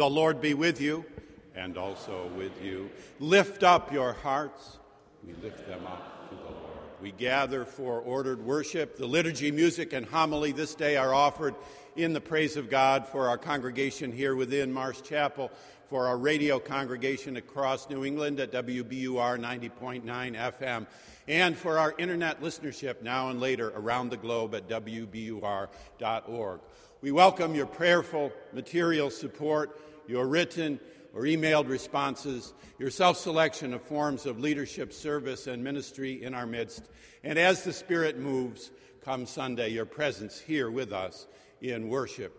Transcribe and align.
The 0.00 0.08
Lord 0.08 0.40
be 0.40 0.54
with 0.54 0.80
you 0.80 1.04
and 1.54 1.76
also 1.76 2.30
with 2.34 2.64
you. 2.64 2.88
Lift 3.18 3.62
up 3.62 3.92
your 3.92 4.14
hearts. 4.14 4.78
We 5.22 5.34
lift 5.42 5.68
them 5.68 5.86
up 5.86 6.30
to 6.30 6.36
the 6.36 6.42
Lord. 6.42 6.78
We 7.02 7.12
gather 7.12 7.66
for 7.66 8.00
ordered 8.00 8.42
worship. 8.42 8.96
The 8.96 9.04
liturgy, 9.04 9.50
music, 9.50 9.92
and 9.92 10.06
homily 10.06 10.52
this 10.52 10.74
day 10.74 10.96
are 10.96 11.12
offered 11.12 11.54
in 11.96 12.14
the 12.14 12.20
praise 12.22 12.56
of 12.56 12.70
God 12.70 13.06
for 13.08 13.28
our 13.28 13.36
congregation 13.36 14.10
here 14.10 14.34
within 14.34 14.72
Marsh 14.72 15.02
Chapel, 15.02 15.50
for 15.90 16.06
our 16.06 16.16
radio 16.16 16.58
congregation 16.58 17.36
across 17.36 17.90
New 17.90 18.02
England 18.02 18.40
at 18.40 18.52
WBUR 18.52 19.38
90.9 19.38 20.02
FM, 20.02 20.86
and 21.28 21.54
for 21.54 21.78
our 21.78 21.94
internet 21.98 22.40
listenership 22.40 23.02
now 23.02 23.28
and 23.28 23.38
later 23.38 23.70
around 23.76 24.08
the 24.08 24.16
globe 24.16 24.54
at 24.54 24.66
WBUR.org. 24.66 26.60
We 27.02 27.12
welcome 27.12 27.54
your 27.54 27.64
prayerful 27.64 28.30
material 28.52 29.10
support, 29.10 29.78
your 30.10 30.26
written 30.26 30.80
or 31.14 31.22
emailed 31.22 31.68
responses, 31.68 32.52
your 32.78 32.90
self 32.90 33.16
selection 33.16 33.72
of 33.72 33.82
forms 33.82 34.26
of 34.26 34.40
leadership, 34.40 34.92
service, 34.92 35.46
and 35.46 35.62
ministry 35.62 36.22
in 36.22 36.34
our 36.34 36.46
midst. 36.46 36.88
And 37.24 37.38
as 37.38 37.64
the 37.64 37.72
Spirit 37.72 38.18
moves, 38.18 38.70
come 39.04 39.24
Sunday, 39.24 39.70
your 39.70 39.86
presence 39.86 40.38
here 40.38 40.70
with 40.70 40.92
us 40.92 41.26
in 41.60 41.88
worship. 41.88 42.36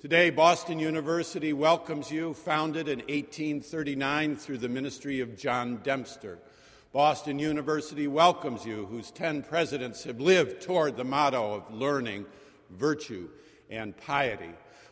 Today, 0.00 0.30
Boston 0.30 0.78
University 0.78 1.52
welcomes 1.52 2.10
you, 2.10 2.32
founded 2.32 2.86
in 2.88 3.00
1839 3.00 4.36
through 4.36 4.58
the 4.58 4.68
ministry 4.68 5.20
of 5.20 5.36
John 5.36 5.80
Dempster. 5.82 6.38
Boston 6.92 7.38
University 7.38 8.06
welcomes 8.06 8.64
you, 8.64 8.86
whose 8.86 9.10
10 9.10 9.42
presidents 9.42 10.04
have 10.04 10.20
lived 10.20 10.62
toward 10.62 10.96
the 10.96 11.04
motto 11.04 11.54
of 11.54 11.74
learning, 11.74 12.26
virtue, 12.70 13.28
and 13.68 13.96
piety. 13.96 14.50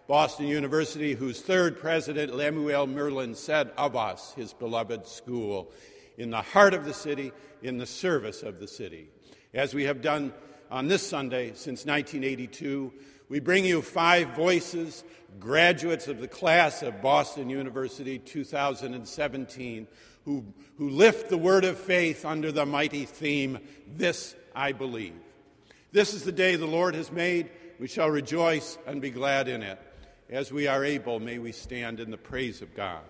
Boston 0.09 0.47
University, 0.47 1.15
whose 1.15 1.41
third 1.41 1.81
president, 1.81 2.35
Lemuel 2.35 2.87
Murlin, 2.87 3.35
said 3.35 3.73
of 3.77 3.97
us, 3.97 4.33
his 4.35 4.53
beloved 4.53 5.07
school, 5.07 5.73
in 6.17 6.31
the 6.31 6.43
heart 6.43 6.75
of 6.75 6.85
the 6.85 6.95
city, 6.95 7.33
in 7.63 7.79
the 7.79 7.87
service 7.87 8.45
of 8.45 8.61
the 8.61 8.69
city. 8.69 9.09
As 9.53 9.75
we 9.75 9.85
have 9.85 10.03
done 10.03 10.33
on 10.71 10.87
this 10.87 11.05
Sunday 11.05 11.49
since 11.55 11.85
1982, 11.85 12.93
we 13.29 13.41
bring 13.41 13.65
you 13.65 13.83
five 13.83 14.29
voices, 14.37 15.03
graduates 15.41 16.07
of 16.07 16.21
the 16.21 16.29
class 16.29 16.83
of 16.83 17.03
Boston 17.03 17.51
University 17.51 18.21
2017, 18.21 19.89
who, 20.25 20.45
who 20.79 20.89
lift 20.89 21.29
the 21.29 21.39
word 21.39 21.65
of 21.65 21.77
faith 21.77 22.25
under 22.25 22.53
the 22.53 22.65
mighty 22.65 23.07
theme, 23.07 23.59
This 23.97 24.37
I 24.55 24.71
Believe. 24.71 25.15
This 25.91 26.15
is 26.15 26.23
the 26.23 26.33
day 26.33 26.55
the 26.55 26.67
Lord 26.67 26.95
has 26.95 27.11
made. 27.11 27.51
We 27.81 27.89
shall 27.89 28.09
rejoice 28.09 28.79
and 28.87 29.03
be 29.03 29.11
glad 29.11 29.49
in 29.49 29.63
it. 29.63 29.81
As 30.29 30.53
we 30.53 30.67
are 30.67 30.85
able, 30.85 31.21
may 31.21 31.39
we 31.39 31.53
stand 31.53 32.01
in 32.01 32.11
the 32.11 32.17
praise 32.17 32.61
of 32.61 32.75
God. 32.75 33.03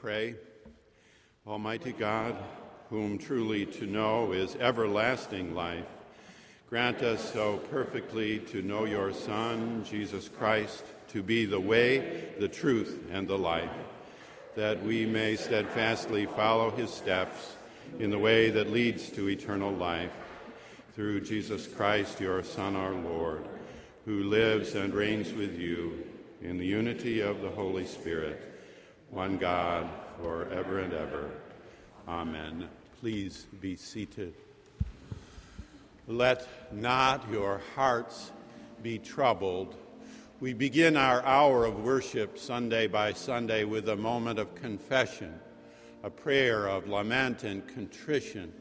Pray. 0.00 0.34
Almighty 1.46 1.92
God, 1.92 2.34
whom 2.88 3.18
truly 3.18 3.66
to 3.66 3.84
know 3.84 4.32
is 4.32 4.56
everlasting 4.56 5.54
life, 5.54 5.84
grant 6.70 7.02
us 7.02 7.34
so 7.34 7.58
perfectly 7.70 8.38
to 8.38 8.62
know 8.62 8.86
your 8.86 9.12
Son, 9.12 9.84
Jesus 9.84 10.26
Christ, 10.26 10.84
to 11.08 11.22
be 11.22 11.44
the 11.44 11.60
way, 11.60 12.30
the 12.38 12.48
truth, 12.48 12.98
and 13.12 13.28
the 13.28 13.36
life, 13.36 13.68
that 14.56 14.82
we 14.82 15.04
may 15.04 15.36
steadfastly 15.36 16.24
follow 16.24 16.70
his 16.70 16.90
steps 16.90 17.56
in 17.98 18.08
the 18.08 18.18
way 18.18 18.48
that 18.48 18.72
leads 18.72 19.10
to 19.10 19.28
eternal 19.28 19.72
life. 19.72 20.12
Through 20.94 21.20
Jesus 21.20 21.66
Christ, 21.66 22.22
your 22.22 22.42
Son, 22.42 22.74
our 22.74 22.94
Lord, 22.94 23.46
who 24.06 24.24
lives 24.24 24.74
and 24.74 24.94
reigns 24.94 25.34
with 25.34 25.58
you 25.58 26.06
in 26.40 26.56
the 26.56 26.66
unity 26.66 27.20
of 27.20 27.42
the 27.42 27.50
Holy 27.50 27.84
Spirit, 27.84 28.49
one 29.10 29.38
God, 29.38 29.88
forever 30.22 30.78
and 30.78 30.92
ever. 30.92 31.30
Amen. 32.06 32.68
Please 33.00 33.48
be 33.60 33.74
seated. 33.74 34.34
Let 36.06 36.46
not 36.72 37.28
your 37.30 37.60
hearts 37.74 38.30
be 38.82 38.98
troubled. 38.98 39.76
We 40.38 40.54
begin 40.54 40.96
our 40.96 41.24
hour 41.24 41.64
of 41.64 41.84
worship 41.84 42.38
Sunday 42.38 42.86
by 42.86 43.12
Sunday 43.12 43.64
with 43.64 43.88
a 43.88 43.96
moment 43.96 44.38
of 44.38 44.54
confession, 44.54 45.40
a 46.04 46.10
prayer 46.10 46.68
of 46.68 46.88
lament 46.88 47.42
and 47.42 47.66
contrition 47.66 48.52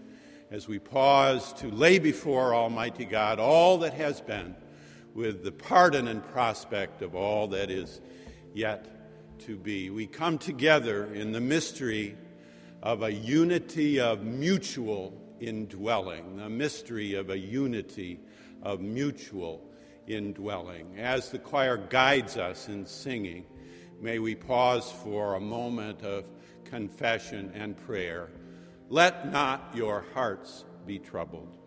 as 0.49 0.67
we 0.67 0.79
pause 0.79 1.53
to 1.53 1.69
lay 1.69 1.99
before 1.99 2.55
Almighty 2.55 3.05
God 3.05 3.39
all 3.39 3.77
that 3.79 3.93
has 3.93 4.19
been 4.19 4.55
with 5.13 5.43
the 5.43 5.51
pardon 5.51 6.07
and 6.07 6.23
prospect 6.31 7.03
of 7.03 7.13
all 7.13 7.47
that 7.49 7.69
is 7.69 8.01
yet 8.55 8.98
to 9.39 9.55
be. 9.55 9.89
We 9.89 10.07
come 10.07 10.37
together 10.37 11.13
in 11.13 11.31
the 11.31 11.41
mystery 11.41 12.15
of 12.81 13.03
a 13.03 13.11
unity 13.11 13.99
of 13.99 14.23
mutual 14.23 15.13
indwelling, 15.39 16.37
the 16.37 16.49
mystery 16.49 17.13
of 17.13 17.29
a 17.29 17.37
unity 17.37 18.19
of 18.61 18.81
mutual 18.81 19.69
indwelling. 20.07 20.97
As 20.97 21.29
the 21.29 21.39
choir 21.39 21.77
guides 21.77 22.37
us 22.37 22.67
in 22.67 22.85
singing, 22.85 23.45
may 24.01 24.19
we 24.19 24.35
pause 24.35 24.91
for 24.91 25.35
a 25.35 25.39
moment 25.39 26.01
of 26.01 26.25
confession 26.65 27.51
and 27.53 27.77
prayer. 27.85 28.29
Let 28.89 29.31
not 29.31 29.71
your 29.73 30.05
hearts 30.13 30.65
be 30.85 30.99
troubled. 30.99 31.58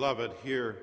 Beloved, 0.00 0.32
hear 0.42 0.78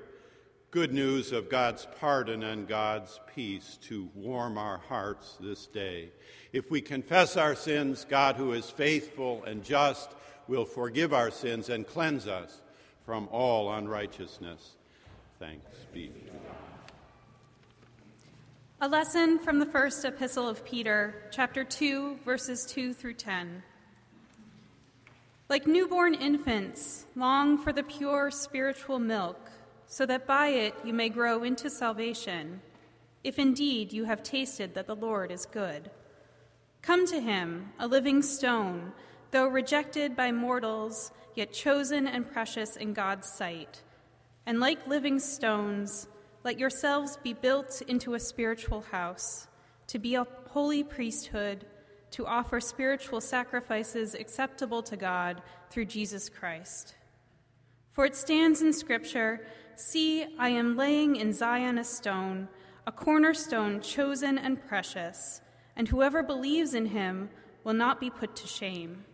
good 0.70 0.92
news 0.92 1.32
of 1.32 1.50
God's 1.50 1.88
pardon 1.98 2.44
and 2.44 2.68
God's 2.68 3.18
peace 3.34 3.76
to 3.88 4.08
warm 4.14 4.56
our 4.56 4.78
hearts 4.78 5.36
this 5.40 5.66
day. 5.66 6.10
If 6.52 6.70
we 6.70 6.80
confess 6.80 7.36
our 7.36 7.56
sins, 7.56 8.06
God, 8.08 8.36
who 8.36 8.52
is 8.52 8.70
faithful 8.70 9.42
and 9.42 9.64
just, 9.64 10.08
will 10.46 10.64
forgive 10.64 11.12
our 11.12 11.32
sins 11.32 11.68
and 11.68 11.84
cleanse 11.84 12.28
us 12.28 12.62
from 13.04 13.28
all 13.32 13.72
unrighteousness. 13.72 14.76
Thanks 15.40 15.66
be 15.92 16.06
to 16.06 16.12
God. 16.12 16.92
A 18.82 18.88
lesson 18.88 19.40
from 19.40 19.58
the 19.58 19.66
first 19.66 20.04
epistle 20.04 20.48
of 20.48 20.64
Peter, 20.64 21.28
chapter 21.32 21.64
2, 21.64 22.20
verses 22.24 22.64
2 22.70 22.94
through 22.94 23.14
10. 23.14 23.64
Like 25.48 25.66
newborn 25.66 26.12
infants, 26.12 27.06
long 27.16 27.56
for 27.56 27.72
the 27.72 27.82
pure 27.82 28.30
spiritual 28.30 28.98
milk, 28.98 29.50
so 29.86 30.04
that 30.04 30.26
by 30.26 30.48
it 30.48 30.74
you 30.84 30.92
may 30.92 31.08
grow 31.08 31.42
into 31.42 31.70
salvation, 31.70 32.60
if 33.24 33.38
indeed 33.38 33.90
you 33.90 34.04
have 34.04 34.22
tasted 34.22 34.74
that 34.74 34.86
the 34.86 34.94
Lord 34.94 35.32
is 35.32 35.46
good. 35.46 35.90
Come 36.82 37.06
to 37.06 37.18
him, 37.18 37.72
a 37.78 37.86
living 37.86 38.20
stone, 38.20 38.92
though 39.30 39.46
rejected 39.46 40.14
by 40.14 40.32
mortals, 40.32 41.12
yet 41.34 41.54
chosen 41.54 42.06
and 42.06 42.30
precious 42.30 42.76
in 42.76 42.92
God's 42.92 43.26
sight. 43.26 43.82
And 44.44 44.60
like 44.60 44.86
living 44.86 45.18
stones, 45.18 46.08
let 46.44 46.58
yourselves 46.58 47.16
be 47.16 47.32
built 47.32 47.80
into 47.88 48.12
a 48.12 48.20
spiritual 48.20 48.82
house, 48.82 49.48
to 49.86 49.98
be 49.98 50.14
a 50.14 50.26
holy 50.48 50.84
priesthood 50.84 51.64
to 52.12 52.26
offer 52.26 52.60
spiritual 52.60 53.20
sacrifices 53.20 54.14
acceptable 54.14 54.82
to 54.82 54.96
God 54.96 55.42
through 55.70 55.86
Jesus 55.86 56.28
Christ. 56.28 56.94
For 57.90 58.04
it 58.04 58.16
stands 58.16 58.62
in 58.62 58.72
Scripture 58.72 59.46
See, 59.80 60.26
I 60.40 60.48
am 60.48 60.76
laying 60.76 61.14
in 61.14 61.32
Zion 61.32 61.78
a 61.78 61.84
stone, 61.84 62.48
a 62.84 62.90
cornerstone 62.90 63.80
chosen 63.80 64.36
and 64.36 64.60
precious, 64.66 65.40
and 65.76 65.86
whoever 65.86 66.20
believes 66.20 66.74
in 66.74 66.86
him 66.86 67.30
will 67.62 67.74
not 67.74 68.00
be 68.00 68.10
put 68.10 68.34
to 68.36 68.48
shame. 68.48 69.04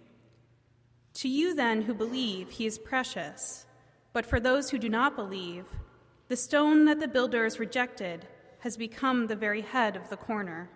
To 1.15 1.29
you, 1.29 1.55
then, 1.55 1.83
who 1.83 1.93
believe, 1.93 2.49
he 2.49 2.65
is 2.65 2.79
precious. 2.79 3.67
But 4.15 4.25
for 4.25 4.41
those 4.41 4.71
who 4.71 4.79
do 4.79 4.89
not 4.89 5.17
believe, 5.17 5.67
the 6.29 6.37
stone 6.37 6.87
that 6.87 6.99
the 6.99 7.09
builders 7.09 7.61
rejected 7.61 8.27
has 8.61 8.79
become 8.79 9.27
the 9.27 9.37
very 9.37 9.61
head 9.61 9.97
of 9.97 10.09
the 10.09 10.17
corner. 10.17 10.71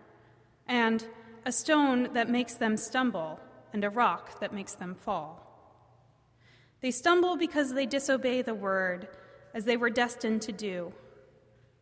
And 0.66 1.06
a 1.48 1.52
stone 1.52 2.10
that 2.12 2.28
makes 2.28 2.56
them 2.56 2.76
stumble, 2.76 3.40
and 3.72 3.82
a 3.82 3.88
rock 3.88 4.38
that 4.38 4.52
makes 4.52 4.74
them 4.74 4.94
fall. 4.94 5.42
They 6.82 6.90
stumble 6.90 7.38
because 7.38 7.72
they 7.72 7.86
disobey 7.86 8.42
the 8.42 8.54
word, 8.54 9.08
as 9.54 9.64
they 9.64 9.78
were 9.78 9.88
destined 9.88 10.42
to 10.42 10.52
do. 10.52 10.92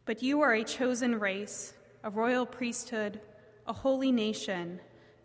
But 0.05 0.23
you 0.23 0.41
are 0.41 0.55
a 0.55 0.63
chosen 0.63 1.19
race, 1.19 1.75
a 2.05 2.11
royal 2.11 2.47
priesthood, 2.47 3.21
a 3.67 3.73
holy 3.73 4.13
nation, 4.13 4.79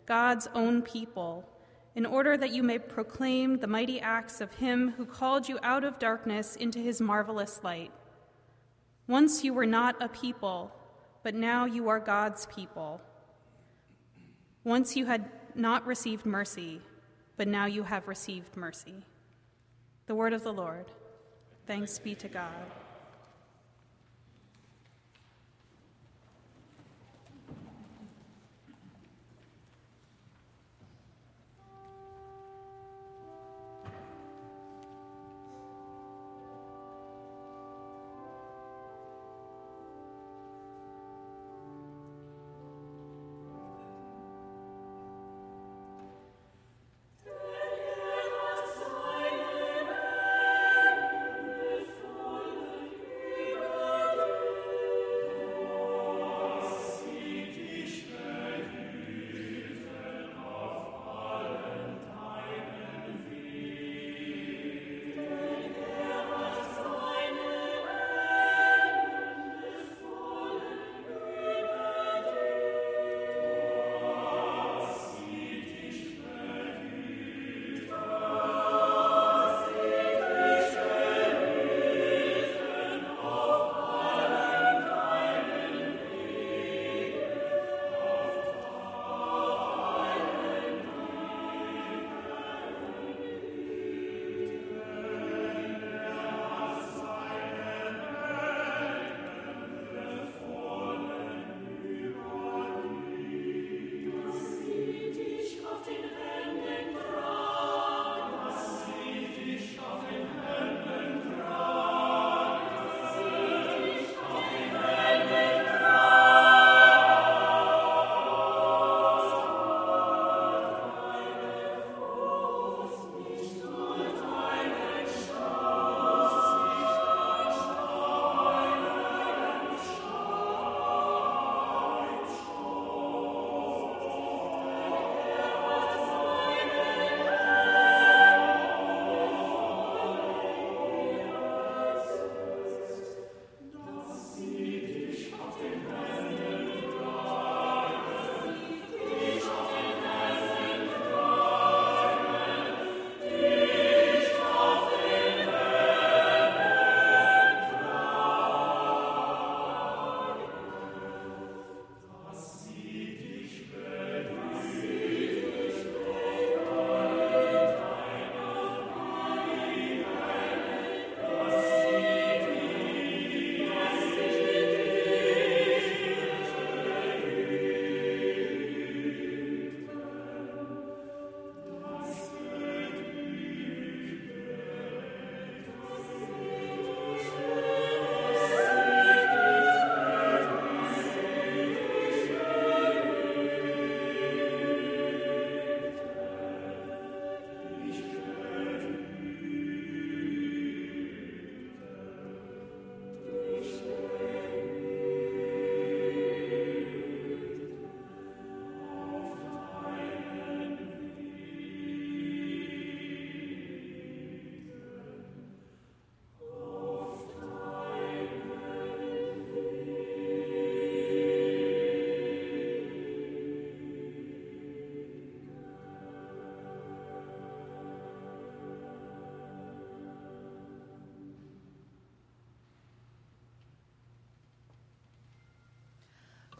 God's 0.06 0.48
own 0.56 0.82
people, 0.82 1.48
in 1.94 2.04
order 2.04 2.36
that 2.36 2.52
you 2.52 2.64
may 2.64 2.80
proclaim 2.80 3.58
the 3.58 3.68
mighty 3.68 4.00
acts 4.00 4.40
of 4.40 4.52
him 4.54 4.94
who 4.96 5.06
called 5.06 5.48
you 5.48 5.60
out 5.62 5.84
of 5.84 6.00
darkness 6.00 6.56
into 6.56 6.80
his 6.80 7.00
marvelous 7.00 7.60
light. 7.62 7.92
Once 9.06 9.44
you 9.44 9.54
were 9.54 9.66
not 9.66 9.94
a 10.02 10.08
people, 10.08 10.72
but 11.22 11.32
now 11.32 11.64
you 11.64 11.88
are 11.88 12.00
God's 12.00 12.46
people. 12.46 13.00
Once 14.64 14.96
you 14.96 15.06
had 15.06 15.28
not 15.54 15.86
received 15.86 16.24
mercy, 16.24 16.80
but 17.36 17.48
now 17.48 17.66
you 17.66 17.82
have 17.82 18.08
received 18.08 18.56
mercy. 18.56 19.04
The 20.06 20.14
word 20.14 20.32
of 20.32 20.44
the 20.44 20.52
Lord. 20.52 20.86
Thanks 21.66 21.98
be 21.98 22.14
to 22.16 22.28
God. 22.28 22.70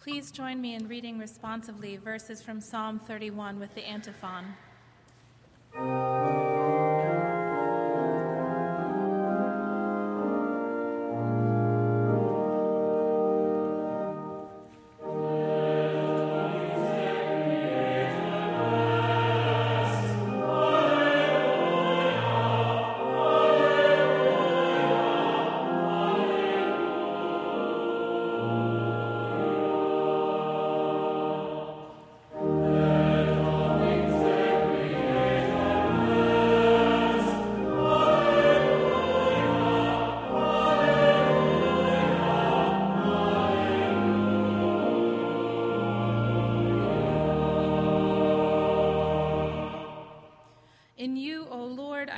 Please 0.03 0.33
join 0.33 0.61
me 0.61 0.75
in 0.75 0.89
reading 0.89 1.17
responsively 1.17 1.97
verses 1.97 2.43
from 2.43 2.61
Psalm 2.61 2.99
31 2.99 3.61
with 3.61 3.73
the 3.77 3.89
antiphon. 3.89 4.47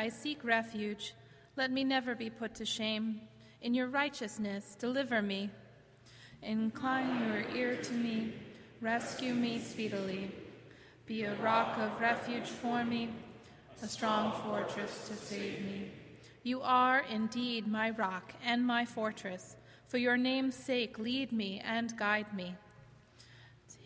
Seek 0.08 0.44
refuge. 0.44 1.14
Let 1.56 1.70
me 1.70 1.84
never 1.84 2.14
be 2.14 2.30
put 2.30 2.54
to 2.56 2.64
shame. 2.64 3.20
In 3.62 3.74
your 3.74 3.88
righteousness, 3.88 4.76
deliver 4.78 5.22
me. 5.22 5.50
Incline 6.42 7.28
your 7.28 7.56
ear 7.56 7.76
to 7.76 7.92
me. 7.92 8.32
Rescue 8.80 9.34
me 9.34 9.60
speedily. 9.60 10.30
Be 11.06 11.24
a 11.24 11.34
rock 11.36 11.78
of 11.78 12.00
refuge 12.00 12.48
for 12.48 12.84
me, 12.84 13.10
a 13.82 13.88
strong 13.88 14.32
fortress 14.42 15.08
to 15.08 15.14
save 15.14 15.62
me. 15.64 15.90
You 16.42 16.60
are 16.60 17.04
indeed 17.10 17.66
my 17.66 17.90
rock 17.90 18.34
and 18.44 18.66
my 18.66 18.84
fortress, 18.84 19.56
For 19.86 19.98
your 19.98 20.16
name's 20.16 20.56
sake, 20.56 20.98
lead 20.98 21.30
me 21.30 21.62
and 21.64 21.96
guide 21.96 22.34
me. 22.34 22.56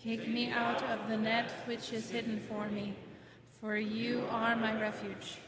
Take 0.03 0.27
me 0.27 0.51
out 0.51 0.83
of 0.85 1.09
the 1.09 1.17
net 1.17 1.51
which 1.67 1.93
is 1.93 2.09
hidden 2.09 2.41
for 2.49 2.69
me, 2.69 2.95
for 3.61 3.77
you 3.77 4.25
are 4.31 4.57
my 4.57 4.81
refuge. 4.81 5.39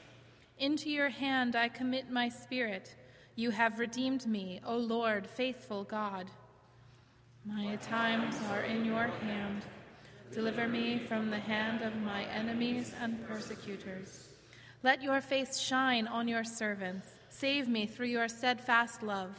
Into 0.60 0.90
your 0.90 1.08
hand 1.08 1.56
I 1.56 1.68
commit 1.68 2.10
my 2.10 2.28
spirit. 2.28 2.94
You 3.34 3.50
have 3.50 3.78
redeemed 3.78 4.26
me, 4.26 4.60
O 4.66 4.76
Lord, 4.76 5.26
faithful 5.26 5.84
God. 5.84 6.26
My 7.46 7.76
times 7.76 8.36
are 8.50 8.60
in 8.60 8.84
your 8.84 9.06
hand. 9.06 9.64
Deliver 10.30 10.68
me 10.68 10.98
from 10.98 11.30
the 11.30 11.38
hand 11.38 11.80
of 11.80 11.96
my 12.02 12.24
enemies 12.24 12.92
and 13.00 13.26
persecutors. 13.26 14.28
Let 14.82 15.02
your 15.02 15.22
face 15.22 15.58
shine 15.58 16.06
on 16.06 16.28
your 16.28 16.44
servants. 16.44 17.08
Save 17.30 17.66
me 17.66 17.86
through 17.86 18.08
your 18.08 18.28
steadfast 18.28 19.02
love. 19.02 19.38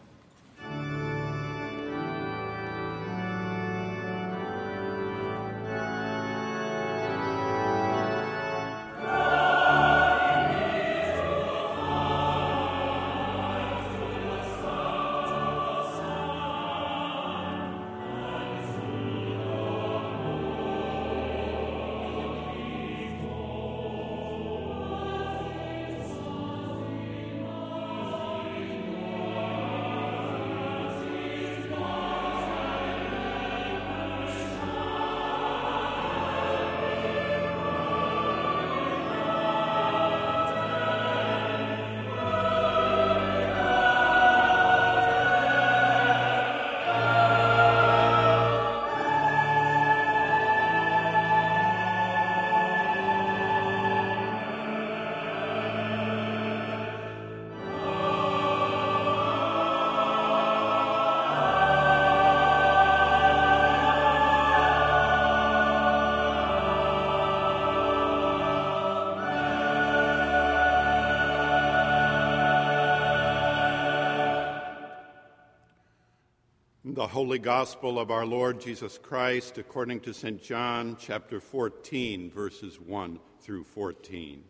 The 77.01 77.07
Holy 77.07 77.39
Gospel 77.39 77.97
of 77.97 78.11
our 78.11 78.27
Lord 78.27 78.61
Jesus 78.61 78.99
Christ 78.99 79.57
according 79.57 80.01
to 80.01 80.13
St. 80.13 80.39
John, 80.39 80.95
chapter 80.99 81.39
14, 81.39 82.29
verses 82.29 82.79
1 82.79 83.19
through 83.39 83.63
14. 83.63 84.43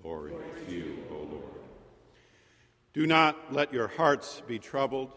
Glory 0.00 0.32
to 0.66 0.74
you, 0.74 1.04
O 1.10 1.16
Lord. 1.16 1.44
Do 2.94 3.06
not 3.06 3.52
let 3.52 3.74
your 3.74 3.88
hearts 3.88 4.40
be 4.46 4.58
troubled. 4.58 5.12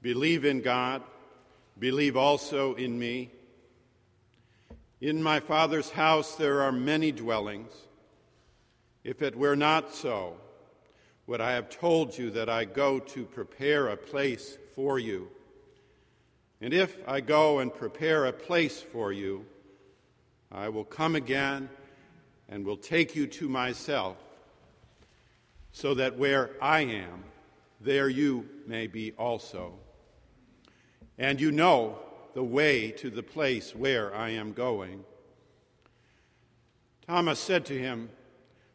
Believe 0.00 0.44
in 0.44 0.60
God. 0.60 1.02
Believe 1.76 2.16
also 2.16 2.74
in 2.74 2.96
me. 2.96 3.32
In 5.00 5.20
my 5.20 5.40
Father's 5.40 5.90
house 5.90 6.36
there 6.36 6.62
are 6.62 6.70
many 6.70 7.10
dwellings. 7.10 7.72
If 9.02 9.20
it 9.20 9.34
were 9.34 9.56
not 9.56 9.92
so, 9.92 10.36
would 11.26 11.40
I 11.40 11.50
have 11.54 11.70
told 11.70 12.16
you 12.16 12.30
that 12.30 12.48
I 12.48 12.66
go 12.66 13.00
to 13.00 13.24
prepare 13.24 13.88
a 13.88 13.96
place 13.96 14.56
for 14.76 14.96
you? 15.00 15.28
And 16.60 16.74
if 16.74 16.96
I 17.08 17.20
go 17.20 17.60
and 17.60 17.74
prepare 17.74 18.26
a 18.26 18.32
place 18.32 18.80
for 18.80 19.12
you, 19.12 19.46
I 20.52 20.68
will 20.68 20.84
come 20.84 21.16
again 21.16 21.70
and 22.48 22.64
will 22.64 22.76
take 22.76 23.14
you 23.14 23.26
to 23.26 23.48
myself, 23.48 24.16
so 25.72 25.94
that 25.94 26.18
where 26.18 26.50
I 26.60 26.80
am, 26.80 27.24
there 27.80 28.08
you 28.08 28.48
may 28.66 28.88
be 28.88 29.12
also. 29.12 29.74
And 31.16 31.40
you 31.40 31.52
know 31.52 31.98
the 32.34 32.42
way 32.42 32.90
to 32.90 33.08
the 33.08 33.22
place 33.22 33.74
where 33.74 34.14
I 34.14 34.30
am 34.30 34.52
going. 34.52 35.04
Thomas 37.06 37.38
said 37.38 37.64
to 37.66 37.78
him, 37.78 38.10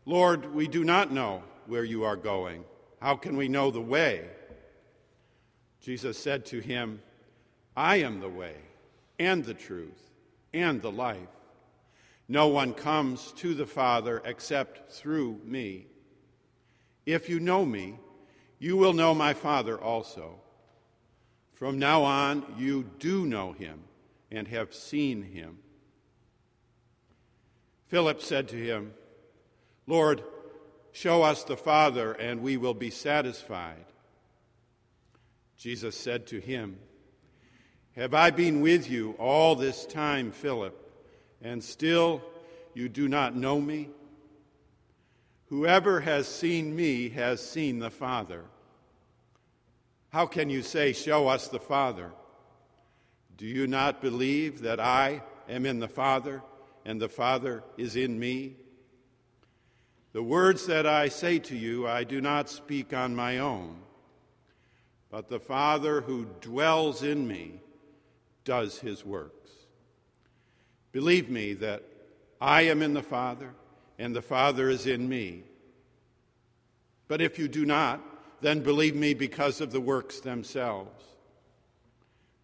Lord, 0.05 0.53
we 0.53 0.67
do 0.67 0.83
not 0.83 1.11
know 1.11 1.43
where 1.67 1.83
you 1.83 2.03
are 2.03 2.15
going. 2.15 2.63
How 3.01 3.15
can 3.15 3.37
we 3.37 3.47
know 3.47 3.71
the 3.71 3.81
way? 3.81 4.25
Jesus 5.81 6.17
said 6.17 6.45
to 6.47 6.59
him, 6.59 7.01
I 7.75 7.97
am 7.97 8.19
the 8.19 8.29
way 8.29 8.55
and 9.19 9.43
the 9.43 9.53
truth 9.53 10.11
and 10.53 10.81
the 10.81 10.91
life. 10.91 11.19
No 12.27 12.47
one 12.47 12.73
comes 12.73 13.33
to 13.37 13.53
the 13.53 13.67
Father 13.67 14.21
except 14.25 14.91
through 14.91 15.41
me. 15.43 15.87
If 17.05 17.29
you 17.29 17.39
know 17.39 17.65
me, 17.65 17.99
you 18.57 18.77
will 18.77 18.93
know 18.93 19.13
my 19.13 19.33
Father 19.33 19.79
also. 19.79 20.39
From 21.53 21.77
now 21.77 22.03
on, 22.03 22.45
you 22.57 22.89
do 22.99 23.25
know 23.25 23.51
him 23.51 23.81
and 24.31 24.47
have 24.47 24.73
seen 24.73 25.21
him. 25.21 25.59
Philip 27.87 28.21
said 28.21 28.47
to 28.49 28.55
him, 28.55 28.93
Lord, 29.85 30.23
show 30.91 31.21
us 31.21 31.43
the 31.43 31.55
Father, 31.55 32.13
and 32.13 32.41
we 32.41 32.57
will 32.57 32.73
be 32.73 32.89
satisfied. 32.89 33.85
Jesus 35.57 35.95
said 35.95 36.25
to 36.27 36.39
him, 36.39 36.79
Have 37.95 38.13
I 38.13 38.29
been 38.29 38.59
with 38.59 38.89
you 38.89 39.15
all 39.17 39.55
this 39.55 39.85
time, 39.85 40.31
Philip, 40.31 40.75
and 41.41 41.63
still 41.63 42.21
you 42.73 42.89
do 42.89 43.07
not 43.07 43.37
know 43.37 43.61
me? 43.61 43.87
Whoever 45.45 46.01
has 46.01 46.27
seen 46.27 46.75
me 46.75 47.07
has 47.09 47.41
seen 47.41 47.79
the 47.79 47.89
Father. 47.89 48.43
How 50.09 50.25
can 50.25 50.49
you 50.49 50.61
say, 50.61 50.91
Show 50.91 51.29
us 51.29 51.47
the 51.47 51.59
Father? 51.59 52.11
Do 53.37 53.45
you 53.45 53.65
not 53.65 54.01
believe 54.01 54.63
that 54.63 54.81
I 54.81 55.23
am 55.47 55.65
in 55.65 55.79
the 55.79 55.87
Father 55.87 56.41
and 56.83 57.01
the 57.01 57.07
Father 57.07 57.63
is 57.77 57.95
in 57.95 58.19
me? 58.19 58.57
The 60.11 60.23
words 60.23 60.65
that 60.65 60.85
I 60.85 61.07
say 61.07 61.39
to 61.39 61.55
you, 61.55 61.87
I 61.87 62.03
do 62.03 62.19
not 62.19 62.49
speak 62.49 62.93
on 62.93 63.15
my 63.15 63.37
own, 63.37 63.77
but 65.09 65.29
the 65.29 65.39
Father 65.39 66.01
who 66.01 66.27
dwells 66.41 67.01
in 67.01 67.25
me 67.25 67.61
does 68.45 68.79
his 68.79 69.03
works. 69.03 69.51
Believe 70.93 71.29
me 71.29 71.53
that 71.55 71.83
I 72.39 72.61
am 72.61 72.81
in 72.81 72.93
the 72.93 73.03
Father 73.03 73.49
and 73.99 74.15
the 74.15 74.21
Father 74.21 74.69
is 74.69 74.87
in 74.87 75.09
me. 75.09 75.43
But 77.07 77.21
if 77.21 77.37
you 77.37 77.47
do 77.47 77.65
not, 77.65 78.01
then 78.41 78.61
believe 78.61 78.95
me 78.95 79.13
because 79.13 79.59
of 79.59 79.71
the 79.71 79.81
works 79.81 80.21
themselves. 80.21 81.03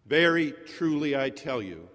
Very 0.06 0.52
truly 0.76 1.16
I 1.16 1.30
tell 1.30 1.62
you, 1.62 1.88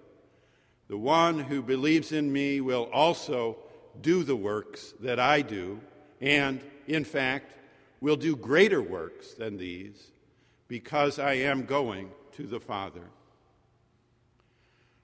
the 0.88 0.98
one 0.98 1.40
who 1.40 1.62
believes 1.62 2.12
in 2.12 2.32
me 2.32 2.62
will 2.62 2.90
also 2.94 3.58
do 4.02 4.24
the 4.24 4.36
works 4.36 4.94
that 5.02 5.20
I 5.20 5.42
do, 5.42 5.82
and, 6.22 6.62
in 6.88 7.04
fact, 7.04 7.54
will 8.00 8.16
do 8.16 8.36
greater 8.36 8.82
works 8.82 9.34
than 9.34 9.58
these, 9.58 10.12
because 10.68 11.20
I 11.20 11.34
am 11.34 11.66
going 11.66 12.12
to 12.34 12.44
the 12.44 12.60
Father. 12.60 13.02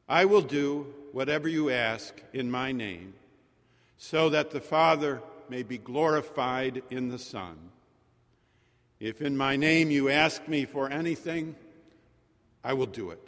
I 0.08 0.26
will 0.26 0.42
do 0.42 0.94
whatever 1.12 1.48
you 1.48 1.70
ask 1.70 2.14
in 2.34 2.52
my 2.52 2.72
name, 2.72 3.14
so 3.98 4.30
that 4.30 4.52
the 4.52 4.62
Father 4.62 5.22
may 5.50 5.64
be 5.64 5.78
glorified 5.78 6.82
in 6.90 7.10
the 7.10 7.20
Son. 7.20 7.58
If 9.00 9.22
in 9.22 9.38
my 9.38 9.56
name 9.56 9.92
you 9.92 10.10
ask 10.10 10.48
me 10.48 10.66
for 10.66 10.90
anything, 10.90 11.56
I 12.64 12.74
will 12.74 12.86
do 12.86 13.12
it. 13.12 13.28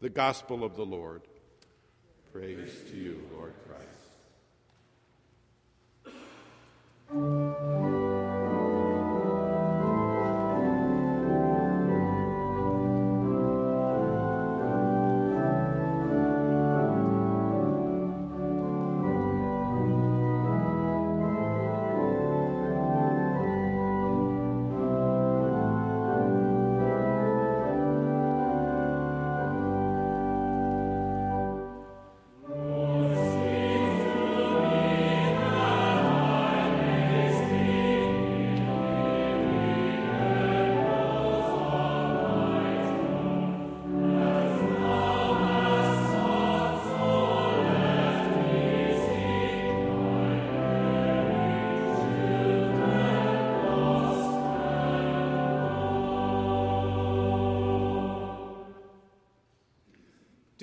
The 0.00 0.10
Gospel 0.10 0.64
of 0.64 0.76
the 0.76 0.86
Lord. 0.86 1.22
Praise 2.32 2.72
to 2.90 2.96
you, 2.96 3.26
Lord 3.34 3.54
Christ. 7.14 8.05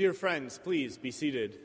Dear 0.04 0.12
friends, 0.12 0.60
please 0.62 0.98
be 0.98 1.12
seated. 1.12 1.58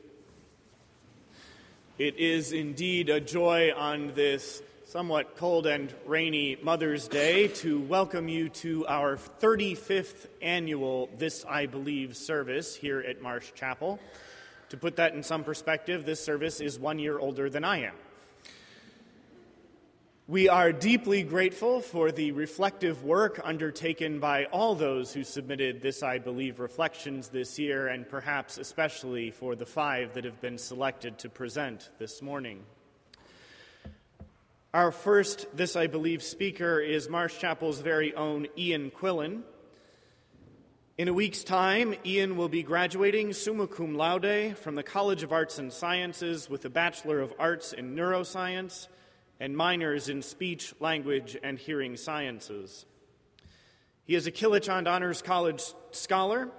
It 1.97 2.15
is 2.15 2.53
indeed 2.53 3.09
a 3.09 3.19
joy 3.19 3.73
on 3.75 4.13
this 4.13 4.61
somewhat 4.85 5.35
cold 5.35 5.67
and 5.67 5.93
rainy 6.05 6.55
Mother's 6.63 7.09
Day 7.09 7.49
to 7.49 7.81
welcome 7.81 8.29
you 8.29 8.47
to 8.47 8.87
our 8.87 9.17
35th 9.17 10.27
annual 10.41 11.09
This 11.17 11.43
I 11.49 11.65
Believe 11.65 12.15
service 12.15 12.77
here 12.77 13.01
at 13.01 13.21
Marsh 13.21 13.51
Chapel. 13.55 13.99
To 14.69 14.77
put 14.77 14.95
that 14.95 15.13
in 15.15 15.21
some 15.21 15.43
perspective, 15.43 16.05
this 16.05 16.23
service 16.23 16.61
is 16.61 16.79
one 16.79 16.97
year 16.97 17.19
older 17.19 17.49
than 17.49 17.65
I 17.65 17.81
am. 17.81 17.95
We 20.29 20.47
are 20.47 20.71
deeply 20.71 21.23
grateful 21.23 21.81
for 21.81 22.11
the 22.11 22.33
reflective 22.33 23.03
work 23.03 23.41
undertaken 23.43 24.19
by 24.19 24.45
all 24.45 24.75
those 24.75 25.11
who 25.11 25.23
submitted 25.23 25.81
This 25.81 26.03
I 26.03 26.19
Believe 26.19 26.59
reflections 26.59 27.29
this 27.29 27.57
year, 27.57 27.87
and 27.87 28.07
perhaps 28.07 28.59
especially 28.59 29.31
for 29.31 29.55
the 29.55 29.65
five 29.65 30.13
that 30.13 30.25
have 30.25 30.39
been 30.39 30.59
selected 30.59 31.17
to 31.17 31.29
present 31.29 31.89
this 31.97 32.21
morning. 32.21 32.61
Our 34.71 34.91
first 34.91 35.47
This 35.57 35.75
I 35.75 35.87
Believe 35.87 36.21
speaker 36.21 36.79
is 36.79 37.09
Marsh 37.09 37.39
Chapel's 37.39 37.79
very 37.79 38.13
own 38.13 38.45
Ian 38.55 38.91
Quillen. 38.91 39.41
In 40.99 41.07
a 41.07 41.13
week's 41.13 41.43
time, 41.43 41.95
Ian 42.05 42.37
will 42.37 42.49
be 42.49 42.61
graduating 42.61 43.33
summa 43.33 43.65
cum 43.65 43.95
laude 43.95 44.59
from 44.59 44.75
the 44.75 44.83
College 44.83 45.23
of 45.23 45.31
Arts 45.31 45.57
and 45.57 45.73
Sciences 45.73 46.47
with 46.47 46.63
a 46.65 46.69
Bachelor 46.69 47.19
of 47.19 47.33
Arts 47.39 47.73
in 47.73 47.95
Neuroscience 47.95 48.89
and 49.39 49.55
minors 49.55 50.09
in 50.09 50.21
speech, 50.21 50.73
language, 50.79 51.37
and 51.41 51.57
hearing 51.57 51.95
sciences. 51.95 52.85
He 54.03 54.15
is 54.15 54.27
a 54.27 54.31
Kilachand 54.31 54.87
Honors 54.87 55.21
College 55.21 55.63
scholar, 55.91 56.49